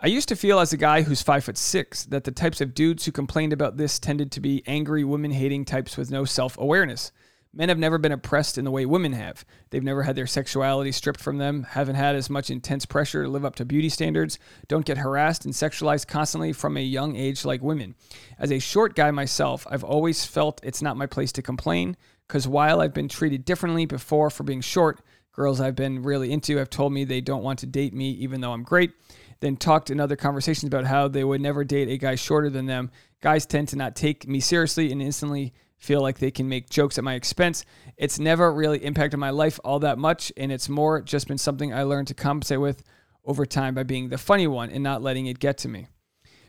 [0.00, 2.74] I used to feel as a guy who's five foot six that the types of
[2.74, 6.58] dudes who complained about this tended to be angry, women hating types with no self
[6.58, 7.12] awareness.
[7.56, 9.44] Men have never been oppressed in the way women have.
[9.70, 13.28] They've never had their sexuality stripped from them, haven't had as much intense pressure to
[13.28, 17.44] live up to beauty standards, don't get harassed and sexualized constantly from a young age
[17.44, 17.94] like women.
[18.40, 22.48] As a short guy myself, I've always felt it's not my place to complain, because
[22.48, 25.00] while I've been treated differently before for being short,
[25.32, 28.40] girls I've been really into have told me they don't want to date me even
[28.40, 28.92] though I'm great.
[29.40, 32.66] Then talked in other conversations about how they would never date a guy shorter than
[32.66, 32.90] them.
[33.20, 35.52] Guys tend to not take me seriously and instantly
[35.84, 37.64] feel like they can make jokes at my expense.
[37.96, 41.74] It's never really impacted my life all that much, and it's more just been something
[41.74, 42.82] I learned to compensate with
[43.24, 45.88] over time by being the funny one and not letting it get to me.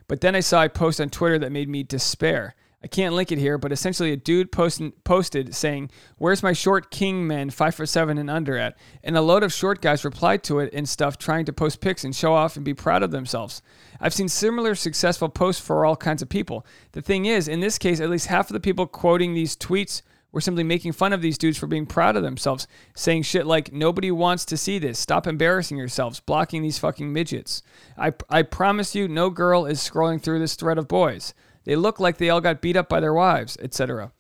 [0.07, 2.55] But then I saw a post on Twitter that made me despair.
[2.85, 6.91] I can't link it here, but essentially a dude post- posted saying, "Where's my short
[6.91, 10.43] king men, five foot seven and under at?" And a load of short guys replied
[10.43, 13.09] to it and stuff, trying to post pics and show off and be proud of
[13.09, 13.63] themselves.
[13.99, 16.63] I've seen similar successful posts for all kinds of people.
[16.91, 20.03] The thing is, in this case, at least half of the people quoting these tweets
[20.31, 23.73] were simply making fun of these dudes for being proud of themselves, saying shit like,
[23.73, 24.99] nobody wants to see this.
[24.99, 27.63] Stop embarrassing yourselves, blocking these fucking midgets.
[27.97, 31.33] I, I promise you, no girl is scrolling through this thread of boys.
[31.65, 34.11] They look like they all got beat up by their wives, etc.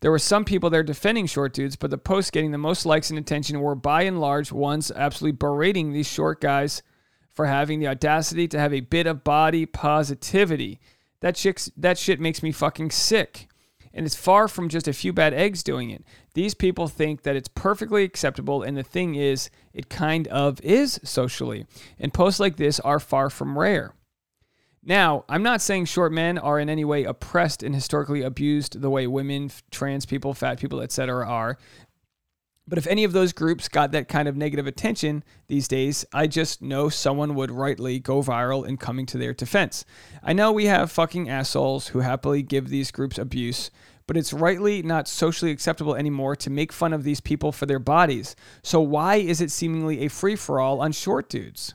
[0.00, 3.10] There were some people there defending short dudes, but the posts getting the most likes
[3.10, 6.82] and attention were by and large ones absolutely berating these short guys
[7.32, 10.80] for having the audacity to have a bit of body positivity.
[11.20, 13.48] That shit, that shit makes me fucking sick.
[13.92, 16.04] And it's far from just a few bad eggs doing it.
[16.34, 21.00] These people think that it's perfectly acceptable, and the thing is, it kind of is
[21.02, 21.66] socially.
[21.98, 23.94] And posts like this are far from rare.
[24.82, 28.90] Now, I'm not saying short men are in any way oppressed and historically abused the
[28.90, 31.26] way women, trans people, fat people, etc.
[31.28, 31.58] are.
[32.66, 36.28] But if any of those groups got that kind of negative attention these days, I
[36.28, 39.84] just know someone would rightly go viral in coming to their defense.
[40.22, 43.70] I know we have fucking assholes who happily give these groups abuse,
[44.06, 47.78] but it's rightly not socially acceptable anymore to make fun of these people for their
[47.78, 48.36] bodies.
[48.62, 51.74] So why is it seemingly a free for all on short dudes?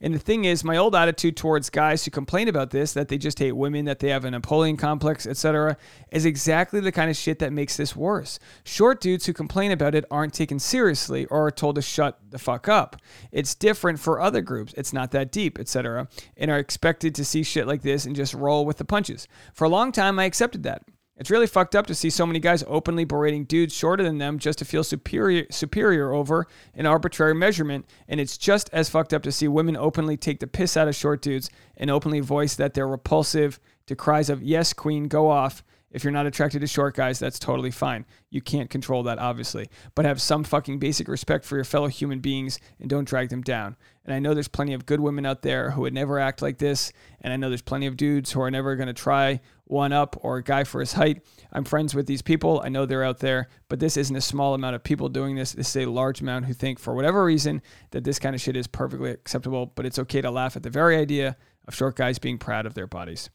[0.00, 3.18] And the thing is, my old attitude towards guys who complain about this, that they
[3.18, 5.76] just hate women, that they have a Napoleon complex, etc.,
[6.10, 8.38] is exactly the kind of shit that makes this worse.
[8.64, 12.38] Short dudes who complain about it aren't taken seriously or are told to shut the
[12.38, 12.96] fuck up.
[13.30, 14.72] It's different for other groups.
[14.76, 18.32] It's not that deep, etc., and are expected to see shit like this and just
[18.32, 19.28] roll with the punches.
[19.52, 20.82] For a long time, I accepted that.
[21.20, 24.38] It's really fucked up to see so many guys openly berating dudes shorter than them
[24.38, 29.22] just to feel superior superior over an arbitrary measurement, and it's just as fucked up
[29.24, 32.72] to see women openly take the piss out of short dudes and openly voice that
[32.72, 36.94] they're repulsive to cries of "Yes, queen, go off." If you're not attracted to short
[36.94, 38.06] guys, that's totally fine.
[38.30, 39.68] You can't control that, obviously.
[39.96, 43.42] But have some fucking basic respect for your fellow human beings and don't drag them
[43.42, 43.76] down.
[44.04, 46.58] And I know there's plenty of good women out there who would never act like
[46.58, 46.92] this.
[47.20, 50.16] And I know there's plenty of dudes who are never going to try one up
[50.20, 51.22] or a guy for his height.
[51.52, 52.60] I'm friends with these people.
[52.64, 53.48] I know they're out there.
[53.68, 55.52] But this isn't a small amount of people doing this.
[55.52, 58.56] This is a large amount who think, for whatever reason, that this kind of shit
[58.56, 59.66] is perfectly acceptable.
[59.66, 62.74] But it's okay to laugh at the very idea of short guys being proud of
[62.74, 63.30] their bodies.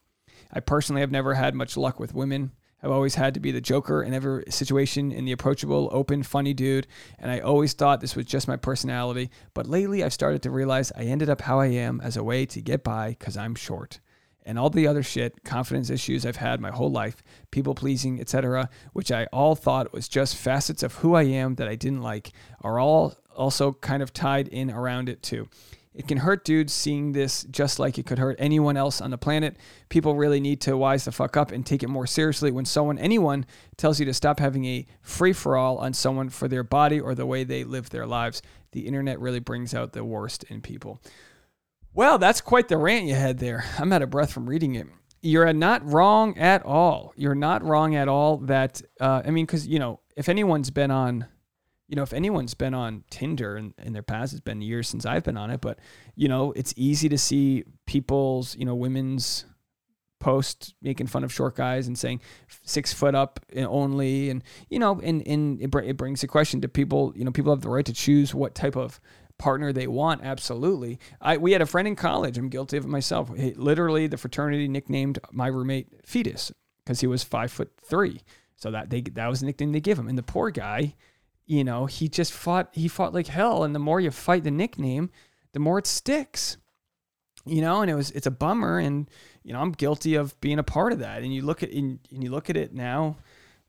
[0.52, 2.52] I personally have never had much luck with women.
[2.84, 6.54] I've always had to be the joker in every situation and the approachable, open, funny
[6.54, 6.86] dude.
[7.18, 9.32] And I always thought this was just my personality.
[9.56, 12.46] But lately, I've started to realize I ended up how I am as a way
[12.46, 14.00] to get by because I'm short.
[14.46, 17.18] And all the other shit, confidence issues I've had my whole life,
[17.50, 21.68] people pleasing, etc., which I all thought was just facets of who I am that
[21.68, 22.32] I didn't like,
[22.62, 25.50] are all also kind of tied in around it too.
[25.96, 29.18] It can hurt dudes seeing this just like it could hurt anyone else on the
[29.18, 29.56] planet.
[29.88, 33.00] People really need to wise the fuck up and take it more seriously when someone,
[33.00, 33.46] anyone,
[33.78, 37.16] tells you to stop having a free for all on someone for their body or
[37.16, 38.42] the way they live their lives.
[38.74, 41.02] The internet really brings out the worst in people.
[41.96, 43.64] Well, that's quite the rant you had there.
[43.80, 44.86] I'm out of breath from reading it.
[45.22, 47.14] You're not wrong at all.
[47.16, 50.92] You're not wrong at all that, uh, I mean, because, you know, if anyone's been
[50.92, 51.26] on
[51.88, 55.06] you know, if anyone's been on Tinder in, in their past, it's been years since
[55.06, 55.78] I've been on it, but
[56.16, 59.46] you know, it's easy to see people's, you know, women's
[60.20, 62.20] post making fun of short guys and saying
[62.64, 64.32] six foot up only.
[64.32, 67.54] And, you know, and, and it, it brings a question to people, you know, people
[67.54, 69.00] have the right to choose what type of
[69.38, 70.24] partner they want.
[70.24, 71.00] Absolutely.
[71.22, 72.38] I, we had a friend in college.
[72.38, 73.36] I'm guilty of it myself.
[73.36, 76.52] He, literally the fraternity nicknamed my roommate fetus
[76.84, 78.22] because he was five foot three.
[78.56, 80.08] So that they, that was the nickname they give him.
[80.08, 80.96] And the poor guy,
[81.46, 84.52] you know, he just fought he fought like hell and the more you fight the
[84.52, 85.10] nickname,
[85.54, 86.58] the more it sticks.
[87.46, 89.10] You know, and it was it's a bummer and
[89.44, 91.22] you know, I'm guilty of being a part of that.
[91.22, 93.18] And you look at and, and you look at it now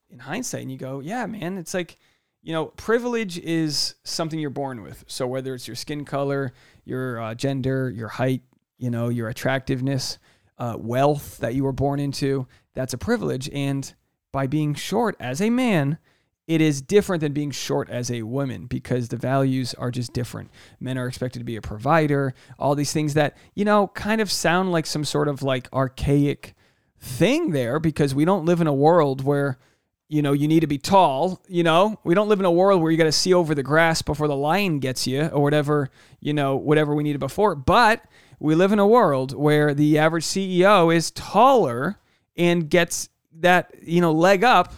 [0.09, 1.99] in hindsight and you go, yeah, man, it's like
[2.47, 5.03] you know, privilege is something you're born with.
[5.09, 6.53] So whether it's your skin color,
[6.85, 8.43] your uh, gender, your height,
[8.79, 10.21] you know, your attractiveness,
[10.57, 13.51] uh, wealth that you were born into, that's a privilege.
[13.53, 13.93] And
[14.31, 15.99] by being short as a man,
[16.47, 20.53] it is different than being short as a woman because the values are just different.
[20.79, 24.31] Men are expected to be a provider, all these things that, you know, kind of
[24.31, 26.55] sound like some sort of like archaic
[27.01, 29.59] thing there because we don't live in a world where,
[30.09, 31.99] you know, you need to be tall, you know?
[32.05, 34.29] We don't live in a world where you got to see over the grass before
[34.29, 35.91] the lion gets you or whatever,
[36.21, 37.55] you know, whatever we needed before.
[37.55, 38.05] But
[38.39, 41.99] we live in a world where the average CEO is taller
[42.37, 44.73] and gets that, you know, leg up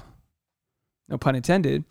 [1.08, 1.84] no pun intended,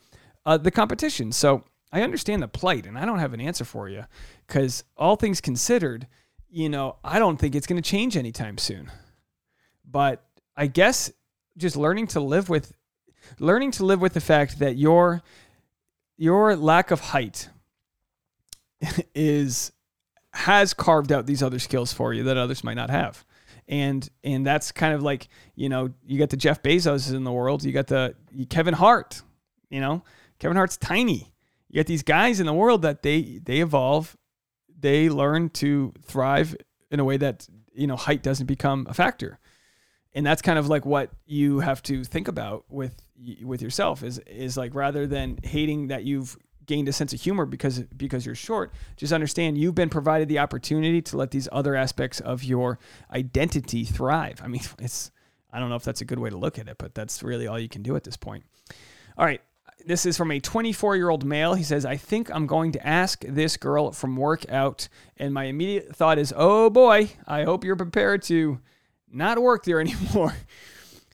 [0.45, 1.31] uh, the competition.
[1.31, 4.05] So I understand the plight, and I don't have an answer for you
[4.45, 6.07] because all things considered,
[6.49, 8.91] you know, I don't think it's going to change anytime soon.
[9.89, 10.23] But
[10.55, 11.11] I guess
[11.57, 12.73] just learning to live with,
[13.39, 15.21] learning to live with the fact that your
[16.17, 17.49] your lack of height
[19.15, 19.71] is
[20.33, 23.25] has carved out these other skills for you that others might not have.
[23.67, 27.31] And and that's kind of like you know you got the Jeff Bezos in the
[27.31, 28.15] world, you got the
[28.49, 29.21] Kevin Hart,
[29.69, 30.03] you know?
[30.39, 31.33] Kevin Hart's tiny.
[31.69, 34.15] You got these guys in the world that they they evolve,
[34.79, 36.55] they learn to thrive
[36.91, 39.39] in a way that you know height doesn't become a factor,
[40.13, 42.95] and that's kind of like what you have to think about with
[43.43, 47.45] with yourself is is like rather than hating that you've gained a sense of humor
[47.45, 51.75] because because you're short just understand you've been provided the opportunity to let these other
[51.75, 52.77] aspects of your
[53.11, 55.11] identity thrive i mean it's
[55.51, 57.47] I don't know if that's a good way to look at it, but that's really
[57.47, 58.43] all you can do at this point.
[59.17, 59.41] All right.
[59.85, 61.53] This is from a 24 year old male.
[61.53, 64.89] He says, I think I'm going to ask this girl from work out.
[65.17, 68.59] And my immediate thought is, oh boy, I hope you're prepared to
[69.11, 70.35] not work there anymore.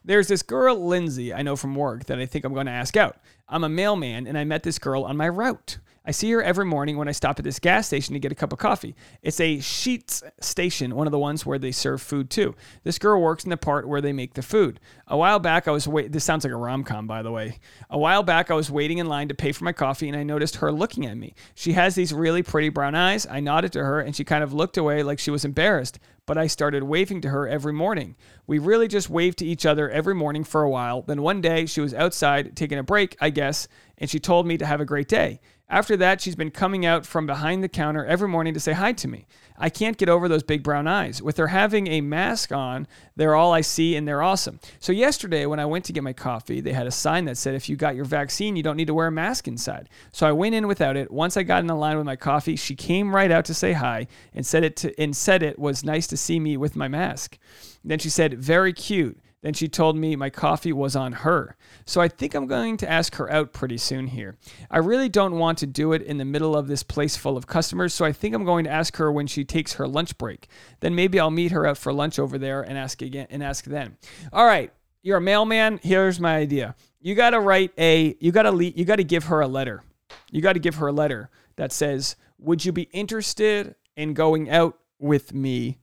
[0.05, 2.97] There's this girl, Lindsay, I know from work that I think I'm going to ask
[2.97, 3.17] out.
[3.47, 5.77] I'm a mailman and I met this girl on my route.
[6.05, 8.35] I see her every morning when I stop at this gas station to get a
[8.35, 8.95] cup of coffee.
[9.21, 12.55] It's a Sheetz station, one of the ones where they serve food too.
[12.83, 14.81] This girl works in the part where they make the food.
[15.07, 16.11] A while back, I was wait.
[16.11, 17.59] This sounds like a rom com, by the way.
[17.89, 20.23] A while back, I was waiting in line to pay for my coffee, and I
[20.23, 21.35] noticed her looking at me.
[21.55, 23.25] She has these really pretty brown eyes.
[23.25, 25.99] I nodded to her, and she kind of looked away like she was embarrassed.
[26.25, 28.15] But I started waving to her every morning.
[28.47, 31.01] We really just waved to each other every morning for a while.
[31.01, 34.57] Then one day, she was outside taking a break, I guess, and she told me
[34.57, 35.41] to have a great day.
[35.69, 38.93] After that, she's been coming out from behind the counter every morning to say hi
[38.93, 39.25] to me.
[39.57, 41.21] I can't get over those big brown eyes.
[41.21, 44.59] With her having a mask on, they're all I see and they're awesome.
[44.79, 47.55] So, yesterday, when I went to get my coffee, they had a sign that said,
[47.55, 49.89] if you got your vaccine, you don't need to wear a mask inside.
[50.11, 51.11] So, I went in without it.
[51.11, 53.73] Once I got in the line with my coffee, she came right out to say
[53.73, 56.87] hi and said it, to, and said it was nice to see me with my
[56.87, 57.37] mask.
[57.83, 59.19] Then she said, very cute.
[59.43, 61.57] Then she told me my coffee was on her.
[61.85, 64.37] So I think I'm going to ask her out pretty soon here.
[64.71, 67.45] I really don't want to do it in the middle of this place full of
[67.45, 70.47] customers, so I think I'm going to ask her when she takes her lunch break.
[70.79, 73.65] Then maybe I'll meet her out for lunch over there and ask again and ask
[73.65, 73.97] then.
[74.31, 75.81] All right, you're a mailman.
[75.83, 76.75] Here's my idea.
[77.01, 79.47] You got to write a you got to le- you got to give her a
[79.47, 79.83] letter.
[80.31, 84.49] You got to give her a letter that says, "Would you be interested in going
[84.49, 85.79] out with me?"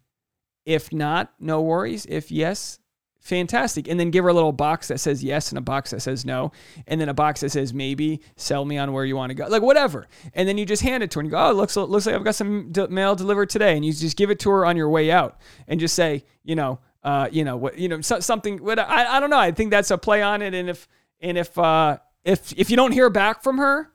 [0.65, 2.07] If not, no worries.
[2.07, 2.80] If yes,
[3.21, 3.87] fantastic.
[3.89, 6.25] And then give her a little box that says yes and a box that says
[6.25, 6.53] no.
[6.87, 9.47] And then a box that says maybe, sell me on where you want to go,
[9.47, 10.09] like whatever.
[10.35, 12.15] And then you just hand it to her and you go, oh, looks, looks like
[12.15, 13.77] I've got some de- mail delivered today.
[13.77, 16.55] And you just give it to her on your way out and just say, you
[16.55, 19.39] know, uh, you know, what, you know, so, something, what, I, I don't know.
[19.39, 20.55] I think that's a play on it.
[20.55, 20.89] And if,
[21.21, 23.91] and if, uh, if, if you don't hear back from her,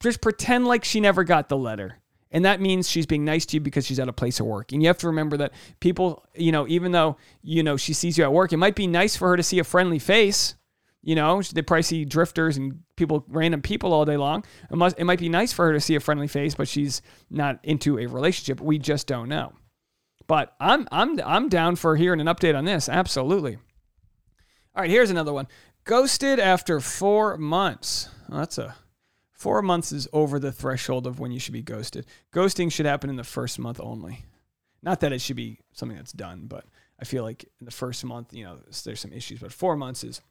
[0.00, 1.98] just pretend like she never got the letter
[2.30, 4.72] and that means she's being nice to you because she's at a place of work.
[4.72, 8.18] And you have to remember that people, you know, even though, you know, she sees
[8.18, 10.56] you at work, it might be nice for her to see a friendly face.
[11.02, 14.44] You know, they probably see drifters and people, random people all day long.
[14.70, 17.00] It, must, it might be nice for her to see a friendly face, but she's
[17.30, 18.60] not into a relationship.
[18.60, 19.52] We just don't know.
[20.26, 22.88] But I'm, I'm, I'm down for hearing an update on this.
[22.88, 23.58] Absolutely.
[24.74, 25.46] All right, here's another one.
[25.84, 28.08] Ghosted after four months.
[28.28, 28.74] Well, that's a
[29.36, 32.06] Four months is over the threshold of when you should be ghosted.
[32.32, 34.24] Ghosting should happen in the first month only.
[34.82, 36.64] Not that it should be something that's done, but
[36.98, 39.40] I feel like in the first month, you know, there's some issues.
[39.40, 40.22] But four months is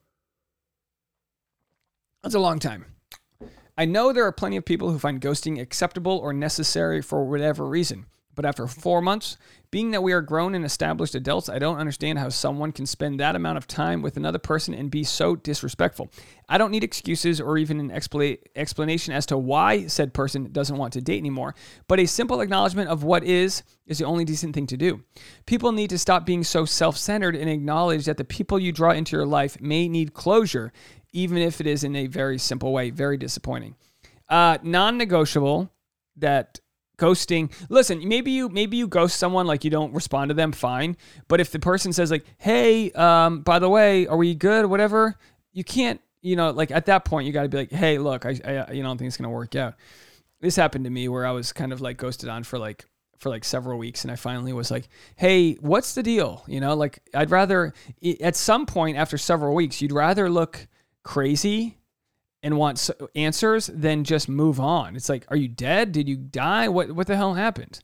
[2.24, 2.86] that's a long time.
[3.78, 7.68] I know there are plenty of people who find ghosting acceptable or necessary for whatever
[7.68, 8.08] reason.
[8.36, 9.38] But after four months,
[9.72, 13.20] being that we are grown and established adults, I don't understand how someone can spend
[13.20, 16.12] that amount of time with another person and be so disrespectful.
[16.48, 20.78] I don't need excuses or even an expla- explanation as to why said person doesn't
[20.78, 21.56] want to date anymore,
[21.88, 25.04] but a simple acknowledgement of what is is the only decent thing to do.
[25.46, 28.92] People need to stop being so self centered and acknowledge that the people you draw
[28.92, 30.72] into your life may need closure,
[31.12, 32.90] even if it is in a very simple way.
[32.90, 33.76] Very disappointing.
[34.30, 35.72] Uh, non negotiable
[36.18, 36.60] that
[36.98, 37.52] ghosting.
[37.70, 40.98] Listen maybe you maybe you ghost someone like you don't respond to them fine.
[41.28, 44.66] But if the person says like hey um by the way are we good?
[44.66, 45.16] whatever
[45.54, 48.26] you can't you know like at that point you got to be like hey look
[48.26, 49.76] I, I you don't think it's gonna work out.
[50.42, 52.86] This happened to me where i was kind of like ghosted on for like
[53.20, 56.44] for like several weeks and i finally was like hey what's the deal?
[56.48, 57.74] You know like i'd rather
[58.22, 60.68] at some point after several weeks you'd rather look
[61.04, 61.78] crazy
[62.46, 64.96] and want answers than just move on.
[64.96, 65.92] It's like, are you dead?
[65.92, 66.70] Did you die?
[66.70, 67.80] What what the hell happened?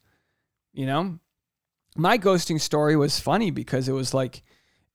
[0.72, 1.20] You know?
[1.98, 4.44] My ghosting story was funny because it was like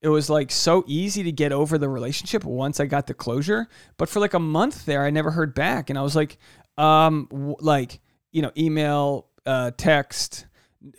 [0.00, 3.68] it was like so easy to get over the relationship once I got the closure,
[3.96, 6.38] but for like a month there I never heard back and I was like
[6.78, 7.98] um like,
[8.30, 10.46] you know, email, uh text,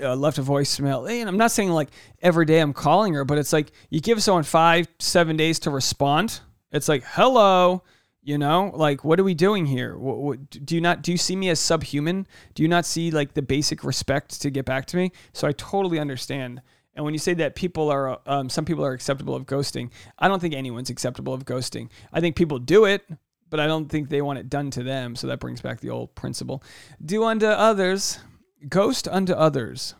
[0.03, 1.09] uh, left a voicemail.
[1.09, 1.89] And I'm not saying like
[2.21, 5.69] every day I'm calling her, but it's like you give someone 5 7 days to
[5.69, 6.41] respond.
[6.69, 7.81] It's like, "Hello,
[8.27, 9.97] you know, like what are we doing here?
[9.97, 12.27] What, what, do you not do you see me as subhuman?
[12.55, 15.13] Do you not see like the basic respect to get back to me?
[15.31, 16.61] So I totally understand.
[16.93, 20.27] And when you say that people are, um, some people are acceptable of ghosting, I
[20.27, 21.89] don't think anyone's acceptable of ghosting.
[22.11, 23.05] I think people do it,
[23.49, 25.15] but I don't think they want it done to them.
[25.15, 26.61] So that brings back the old principle:
[27.03, 28.19] do unto others,
[28.67, 29.95] ghost unto others,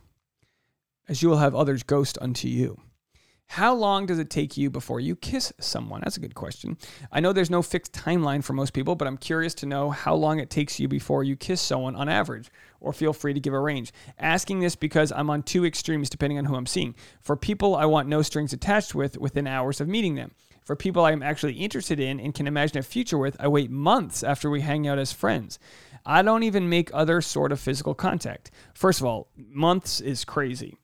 [1.08, 2.78] as you will have others ghost unto you.
[3.52, 6.02] How long does it take you before you kiss someone?
[6.04, 6.76] That's a good question.
[7.10, 10.14] I know there's no fixed timeline for most people, but I'm curious to know how
[10.14, 13.54] long it takes you before you kiss someone on average, or feel free to give
[13.54, 13.92] a range.
[14.18, 16.94] Asking this because I'm on two extremes depending on who I'm seeing.
[17.22, 20.32] For people I want no strings attached with within hours of meeting them.
[20.62, 24.22] For people I'm actually interested in and can imagine a future with, I wait months
[24.22, 25.58] after we hang out as friends.
[26.04, 28.50] I don't even make other sort of physical contact.
[28.74, 30.76] First of all, months is crazy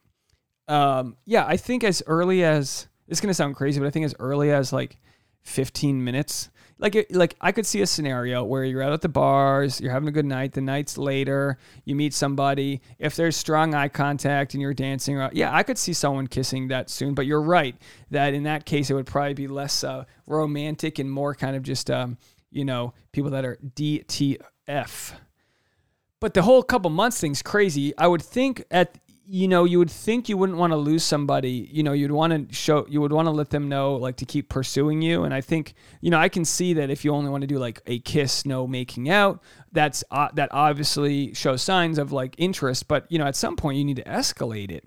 [0.69, 4.15] um, yeah, I think as early as it's gonna sound crazy, but I think as
[4.19, 4.99] early as like
[5.45, 6.51] 15 minutes.
[6.79, 9.93] Like, it, like I could see a scenario where you're out at the bars, you're
[9.93, 10.53] having a good night.
[10.53, 12.81] The night's later, you meet somebody.
[12.99, 16.69] If there's strong eye contact and you're dancing around, yeah, I could see someone kissing
[16.69, 17.15] that soon.
[17.15, 17.77] But you're right
[18.11, 21.63] that in that case, it would probably be less uh, romantic and more kind of
[21.63, 22.19] just, um,
[22.51, 25.13] you know, people that are DTF.
[26.21, 27.97] But the whole couple months thing's crazy.
[27.97, 31.69] I would think at you know, you would think you wouldn't want to lose somebody.
[31.73, 34.25] You know, you'd want to show, you would want to let them know, like, to
[34.25, 35.25] keep pursuing you.
[35.25, 37.59] And I think, you know, I can see that if you only want to do
[37.59, 42.87] like a kiss, no making out, that's uh, that obviously shows signs of like interest.
[42.87, 44.85] But you know, at some point, you need to escalate it.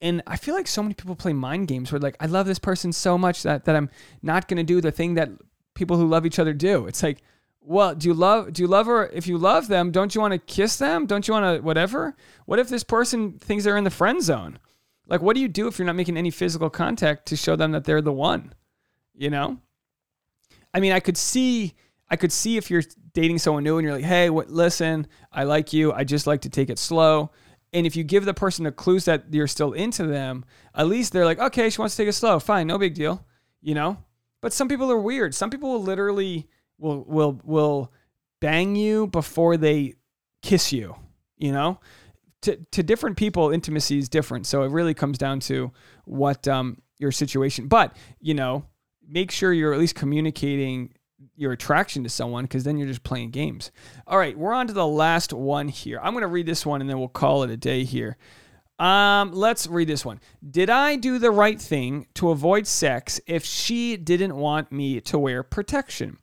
[0.00, 2.58] And I feel like so many people play mind games where like, I love this
[2.58, 3.90] person so much that that I'm
[4.22, 5.30] not going to do the thing that
[5.74, 6.86] people who love each other do.
[6.86, 7.22] It's like,
[7.66, 9.08] well, do you love do you love her?
[9.08, 11.04] If you love them, don't you want to kiss them?
[11.06, 12.16] Don't you want to whatever?
[12.46, 14.60] What if this person thinks they're in the friend zone?
[15.08, 17.72] Like, what do you do if you're not making any physical contact to show them
[17.72, 18.54] that they're the one?
[19.14, 19.58] You know?
[20.72, 21.74] I mean, I could see
[22.08, 25.42] I could see if you're dating someone new and you're like, "Hey, what, listen, I
[25.42, 25.92] like you.
[25.92, 27.32] I just like to take it slow."
[27.72, 30.44] And if you give the person the clues that you're still into them,
[30.74, 32.38] at least they're like, "Okay, she wants to take it slow.
[32.38, 33.26] Fine, no big deal."
[33.60, 33.98] You know?
[34.40, 35.34] But some people are weird.
[35.34, 36.48] Some people will literally
[36.78, 37.92] will will will
[38.40, 39.94] bang you before they
[40.42, 40.96] kiss you,
[41.36, 41.80] you know?
[42.42, 44.46] To to different people intimacy is different.
[44.46, 45.72] So it really comes down to
[46.04, 47.68] what um your situation.
[47.68, 48.64] But, you know,
[49.06, 50.94] make sure you're at least communicating
[51.34, 53.70] your attraction to someone because then you're just playing games.
[54.06, 56.00] All right, we're on to the last one here.
[56.02, 58.16] I'm going to read this one and then we'll call it a day here.
[58.78, 60.20] Um, let's read this one.
[60.48, 65.18] Did I do the right thing to avoid sex if she didn't want me to
[65.18, 66.18] wear protection?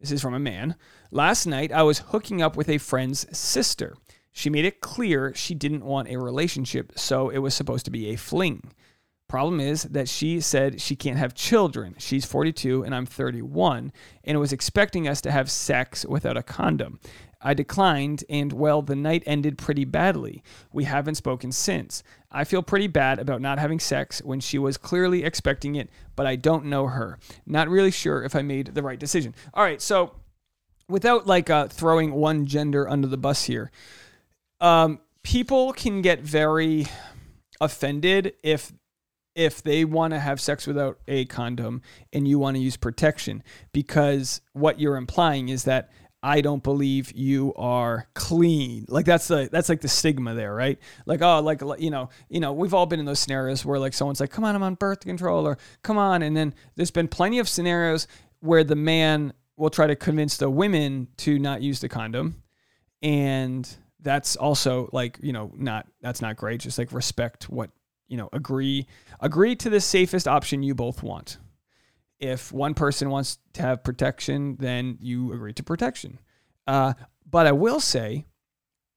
[0.00, 0.76] This is from a man.
[1.10, 3.94] Last night, I was hooking up with a friend's sister.
[4.32, 8.08] She made it clear she didn't want a relationship, so it was supposed to be
[8.08, 8.72] a fling.
[9.28, 11.94] Problem is that she said she can't have children.
[11.98, 13.92] She's 42 and I'm 31,
[14.24, 16.98] and was expecting us to have sex without a condom.
[17.42, 20.42] I declined, and well, the night ended pretty badly.
[20.72, 22.02] We haven't spoken since.
[22.32, 26.26] I feel pretty bad about not having sex when she was clearly expecting it, but
[26.26, 27.18] I don't know her.
[27.44, 29.34] Not really sure if I made the right decision.
[29.52, 30.14] All right, so
[30.88, 33.70] without like uh, throwing one gender under the bus here,
[34.60, 36.86] um, people can get very
[37.60, 38.72] offended if
[39.34, 41.80] if they want to have sex without a condom
[42.12, 45.88] and you want to use protection because what you're implying is that
[46.22, 48.84] I don't believe you are clean.
[48.88, 50.78] Like that's the that's like the stigma there, right?
[51.06, 53.94] Like oh, like you know, you know, we've all been in those scenarios where like
[53.94, 57.08] someone's like, "Come on, I'm on birth control," or "Come on," and then there's been
[57.08, 58.06] plenty of scenarios
[58.40, 62.42] where the man will try to convince the women to not use the condom,
[63.02, 63.68] and
[64.00, 66.60] that's also like you know not that's not great.
[66.60, 67.70] Just like respect what
[68.08, 68.86] you know, agree
[69.20, 71.38] agree to the safest option you both want
[72.20, 76.18] if one person wants to have protection, then you agree to protection.
[76.66, 76.92] Uh,
[77.28, 78.26] but I will say,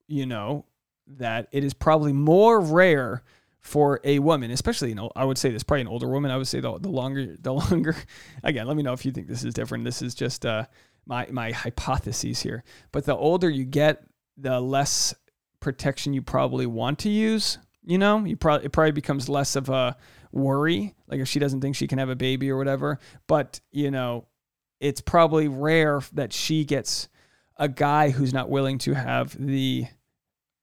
[0.07, 0.65] you know,
[1.07, 3.24] that it is probably more rare
[3.61, 6.32] for a woman, especially, you know, I would say this probably an older woman.
[6.32, 7.95] I would say the, the longer, the longer,
[8.43, 9.86] again, let me know if you think this is different.
[9.86, 10.65] This is just uh,
[11.05, 12.63] my, my hypotheses here.
[12.91, 14.03] But the older you get,
[14.36, 15.13] the less
[15.61, 17.57] protection you probably want to use.
[17.86, 19.95] You know, you probably, it probably becomes less of a,
[20.34, 22.99] worry, like if she doesn't think she can have a baby or whatever.
[23.27, 24.27] But, you know,
[24.79, 27.07] it's probably rare that she gets
[27.57, 29.86] a guy who's not willing to have the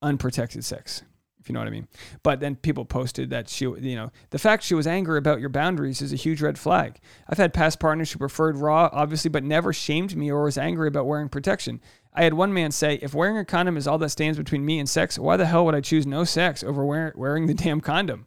[0.02, 1.02] unprotected sex,
[1.38, 1.88] if you know what I mean.
[2.22, 5.48] But then people posted that she, you know, the fact she was angry about your
[5.48, 6.98] boundaries is a huge red flag.
[7.28, 10.88] I've had past partners who preferred raw, obviously, but never shamed me or was angry
[10.88, 11.80] about wearing protection.
[12.12, 14.80] I had one man say, if wearing a condom is all that stands between me
[14.80, 18.26] and sex, why the hell would I choose no sex over wearing the damn condom?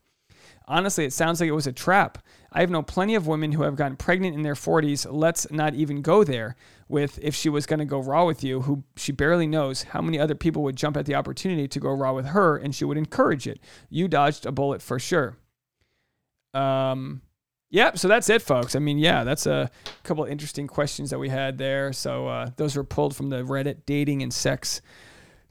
[0.67, 2.17] Honestly, it sounds like it was a trap.
[2.51, 5.07] I have known plenty of women who have gotten pregnant in their 40s.
[5.09, 6.55] Let's not even go there
[6.87, 10.01] with if she was going to go raw with you, who she barely knows how
[10.01, 12.85] many other people would jump at the opportunity to go raw with her and she
[12.85, 13.59] would encourage it.
[13.89, 15.37] You dodged a bullet for sure.
[16.53, 17.21] Um,
[17.73, 17.97] Yep.
[17.97, 18.75] So that's it, folks.
[18.75, 19.71] I mean, yeah, that's a
[20.03, 21.91] couple of interesting questions that we had there.
[21.91, 24.79] So uh, those were pulled from the Reddit dating and sex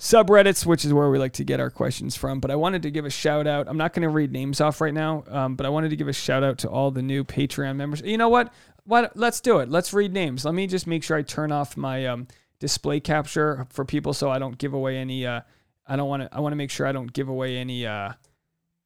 [0.03, 2.41] subreddits, which is where we like to get our questions from.
[2.41, 3.69] But I wanted to give a shout out.
[3.69, 6.09] I'm not going to read names off right now, um, but I wanted to give
[6.09, 8.03] a shout out to all the new Patreon members.
[8.03, 8.53] You know what?
[8.85, 9.17] What?
[9.17, 9.69] Let's do it.
[9.69, 10.45] Let's read names.
[10.45, 12.27] Let me just make sure I turn off my um,
[12.59, 15.25] display capture for people so I don't give away any.
[15.25, 15.43] Uh,
[15.87, 16.37] I don't want to.
[16.37, 17.87] I want to make sure I don't give away any.
[17.87, 18.15] Uh,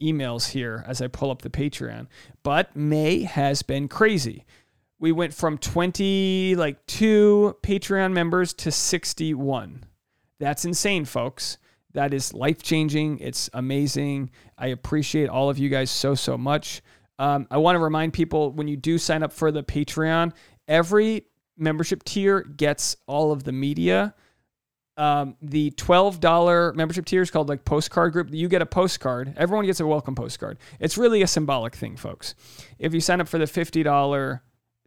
[0.03, 2.09] emails here as I pull up the Patreon.
[2.43, 4.45] But May has been crazy.
[4.99, 9.85] We went from 20 like two Patreon members to 61.
[10.39, 11.59] That's insane, folks.
[11.93, 13.20] That is life changing.
[13.20, 14.30] It's amazing.
[14.59, 16.82] I appreciate all of you guys so, so much.
[17.18, 20.32] Um, I want to remind people when you do sign up for the Patreon,
[20.68, 21.24] every
[21.57, 24.14] membership tier gets all of the media.
[24.99, 28.28] Um, the $12 membership tier is called like postcard group.
[28.30, 29.34] You get a postcard.
[29.37, 30.59] Everyone gets a welcome postcard.
[30.80, 32.34] It's really a symbolic thing, folks.
[32.78, 34.41] If you sign up for the $50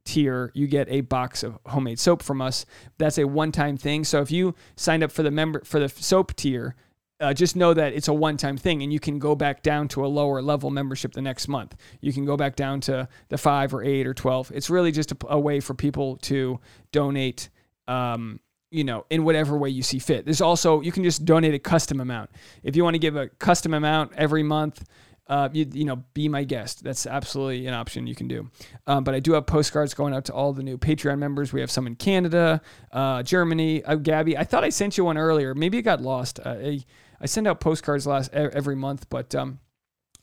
[0.06, 2.66] tier, you get a box of homemade soap from us.
[2.98, 4.04] That's a one-time thing.
[4.04, 6.76] So if you signed up for the member for the soap tier,
[7.20, 10.06] uh, just know that it's a one-time thing, and you can go back down to
[10.06, 11.76] a lower level membership the next month.
[12.00, 14.52] You can go back down to the five or eight or twelve.
[14.54, 16.60] It's really just a, a way for people to
[16.92, 17.50] donate.
[17.88, 18.40] Um,
[18.72, 20.26] you know, in whatever way you see fit.
[20.26, 22.30] There's also you can just donate a custom amount.
[22.62, 24.86] If you want to give a custom amount every month,
[25.30, 26.84] uh, you, you know, be my guest.
[26.84, 28.50] That's absolutely an option you can do.
[28.88, 31.54] Um, but I do have postcards going out to all the new Patreon members.
[31.54, 32.62] We have some in Canada,
[32.92, 33.84] uh, Germany.
[33.84, 35.54] Uh, Gabby, I thought I sent you one earlier.
[35.54, 36.40] Maybe it got lost.
[36.40, 36.80] Uh, I,
[37.22, 39.60] I send out postcards last every month, but um,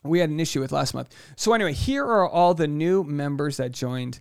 [0.03, 1.15] we had an issue with last month.
[1.37, 4.19] So anyway, here are all the new members that joined.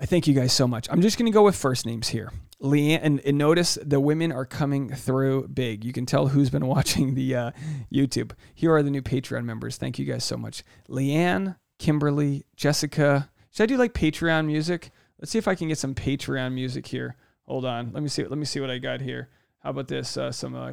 [0.00, 0.88] I thank you guys so much.
[0.90, 2.32] I'm just going to go with first names here.
[2.62, 5.84] Leanne, and, and, notice the women are coming through big.
[5.84, 7.50] You can tell who's been watching the uh,
[7.92, 8.32] YouTube.
[8.54, 9.76] Here are the new Patreon members.
[9.76, 10.62] Thank you guys so much.
[10.88, 13.30] Leanne, Kimberly, Jessica.
[13.50, 14.90] Should I do like Patreon music?
[15.20, 17.16] Let's see if I can get some Patreon music here.
[17.46, 17.90] Hold on.
[17.92, 18.24] Let me see.
[18.24, 19.28] Let me see what I got here.
[19.58, 20.16] How about this?
[20.16, 20.72] Uh, some, uh,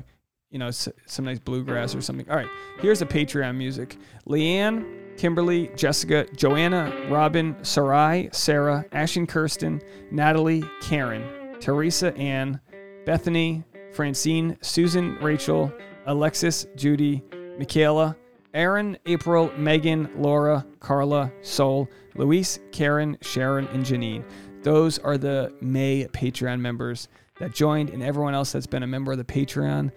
[0.52, 2.30] you know, some nice bluegrass or something.
[2.30, 2.50] All right.
[2.80, 3.98] Here's the Patreon music.
[4.28, 9.82] Leanne, Kimberly, Jessica, Joanna, Robin, Sarai, Sarah, Ashton, Kirsten,
[10.12, 11.39] Natalie, Karen.
[11.60, 12.60] Teresa Ann,
[13.06, 15.72] Bethany, Francine, Susan, Rachel,
[16.06, 17.24] Alexis, Judy,
[17.58, 18.16] Michaela,
[18.54, 24.24] Aaron, April, Megan, Laura, Carla, Sol, Luis, Karen, Sharon, and Janine.
[24.64, 27.08] Those are the May Patreon members
[27.40, 29.92] that joined, and everyone else that's been a member of the Patreon.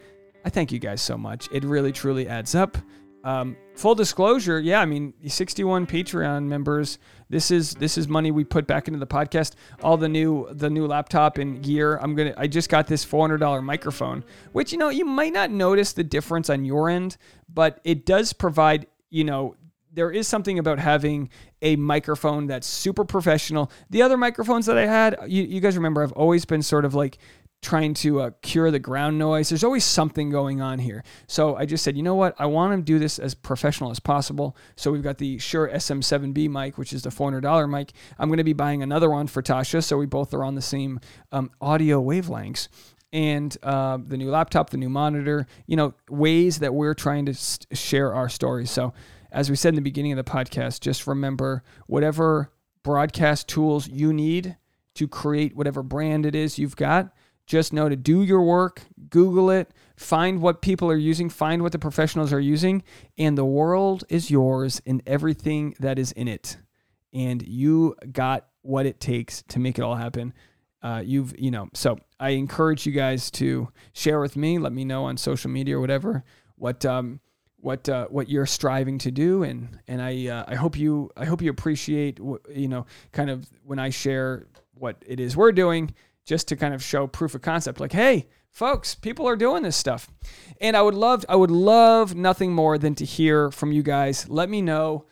[0.44, 1.48] I thank you guys so much.
[1.52, 2.76] It really, truly adds up.
[3.24, 6.98] Um, full disclosure, yeah, I mean, 61 Patreon members.
[7.28, 9.54] This is this is money we put back into the podcast.
[9.82, 11.96] All the new the new laptop and gear.
[11.96, 12.34] I'm gonna.
[12.36, 16.50] I just got this $400 microphone, which you know you might not notice the difference
[16.50, 17.16] on your end,
[17.48, 18.86] but it does provide.
[19.10, 19.56] You know,
[19.92, 21.28] there is something about having
[21.60, 23.70] a microphone that's super professional.
[23.90, 26.94] The other microphones that I had, you, you guys remember, I've always been sort of
[26.94, 27.18] like
[27.62, 29.48] trying to uh, cure the ground noise.
[29.48, 31.04] There's always something going on here.
[31.28, 32.34] So I just said, you know what?
[32.38, 34.56] I want to do this as professional as possible.
[34.74, 37.92] So we've got the Shure SM7B mic, which is the $400 mic.
[38.18, 39.82] I'm going to be buying another one for Tasha.
[39.82, 40.98] So we both are on the same
[41.30, 42.68] um, audio wavelengths.
[43.12, 47.34] And uh, the new laptop, the new monitor, you know, ways that we're trying to
[47.74, 48.70] share our stories.
[48.70, 48.94] So,
[49.30, 52.52] as we said in the beginning of the podcast, just remember whatever
[52.82, 54.56] broadcast tools you need
[54.94, 57.14] to create whatever brand it is you've got
[57.52, 58.80] just know to do your work,
[59.10, 62.82] Google it, find what people are using, find what the professionals are using,
[63.18, 66.56] and the world is yours and everything that is in it.
[67.12, 70.32] And you got what it takes to make it all happen.
[70.80, 74.58] Uh, you've, you know, so I encourage you guys to share with me.
[74.58, 76.24] Let me know on social media or whatever
[76.56, 77.20] what um,
[77.58, 81.26] what uh, what you're striving to do, and and I uh, I hope you I
[81.26, 85.94] hope you appreciate you know kind of when I share what it is we're doing
[86.24, 89.76] just to kind of show proof of concept like hey folks people are doing this
[89.76, 90.08] stuff.
[90.60, 94.28] And i would love i would love nothing more than to hear from you guys.
[94.28, 95.06] Let me know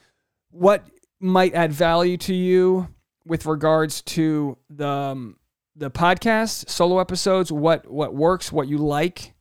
[0.50, 0.86] what
[1.18, 2.88] might add value to you
[3.26, 5.36] with regards to the um,
[5.76, 9.34] the podcast solo episodes what what works what you like.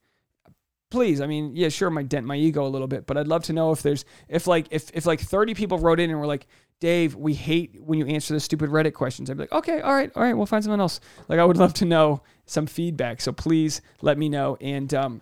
[0.90, 3.44] Please i mean yeah sure might dent my ego a little bit but i'd love
[3.44, 6.26] to know if there's if like if if like 30 people wrote in and were
[6.26, 6.48] like
[6.80, 9.30] Dave, we hate when you answer the stupid Reddit questions.
[9.30, 11.02] I'd be like, okay, all right, all right, we'll find someone else.
[11.28, 13.22] Like, I would love to know some feedback.
[13.22, 14.58] So please let me know.
[14.62, 15.22] And um,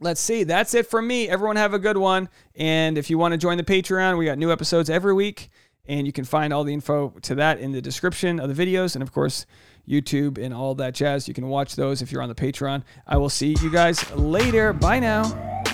[0.00, 0.42] let's see.
[0.44, 1.28] That's it from me.
[1.28, 2.28] Everyone have a good one.
[2.56, 5.50] And if you want to join the Patreon, we got new episodes every week.
[5.86, 8.94] And you can find all the info to that in the description of the videos.
[8.94, 9.46] And of course,
[9.88, 11.26] YouTube and all that jazz.
[11.26, 12.82] You can watch those if you're on the Patreon.
[13.06, 14.72] I will see you guys later.
[14.72, 15.69] Bye now.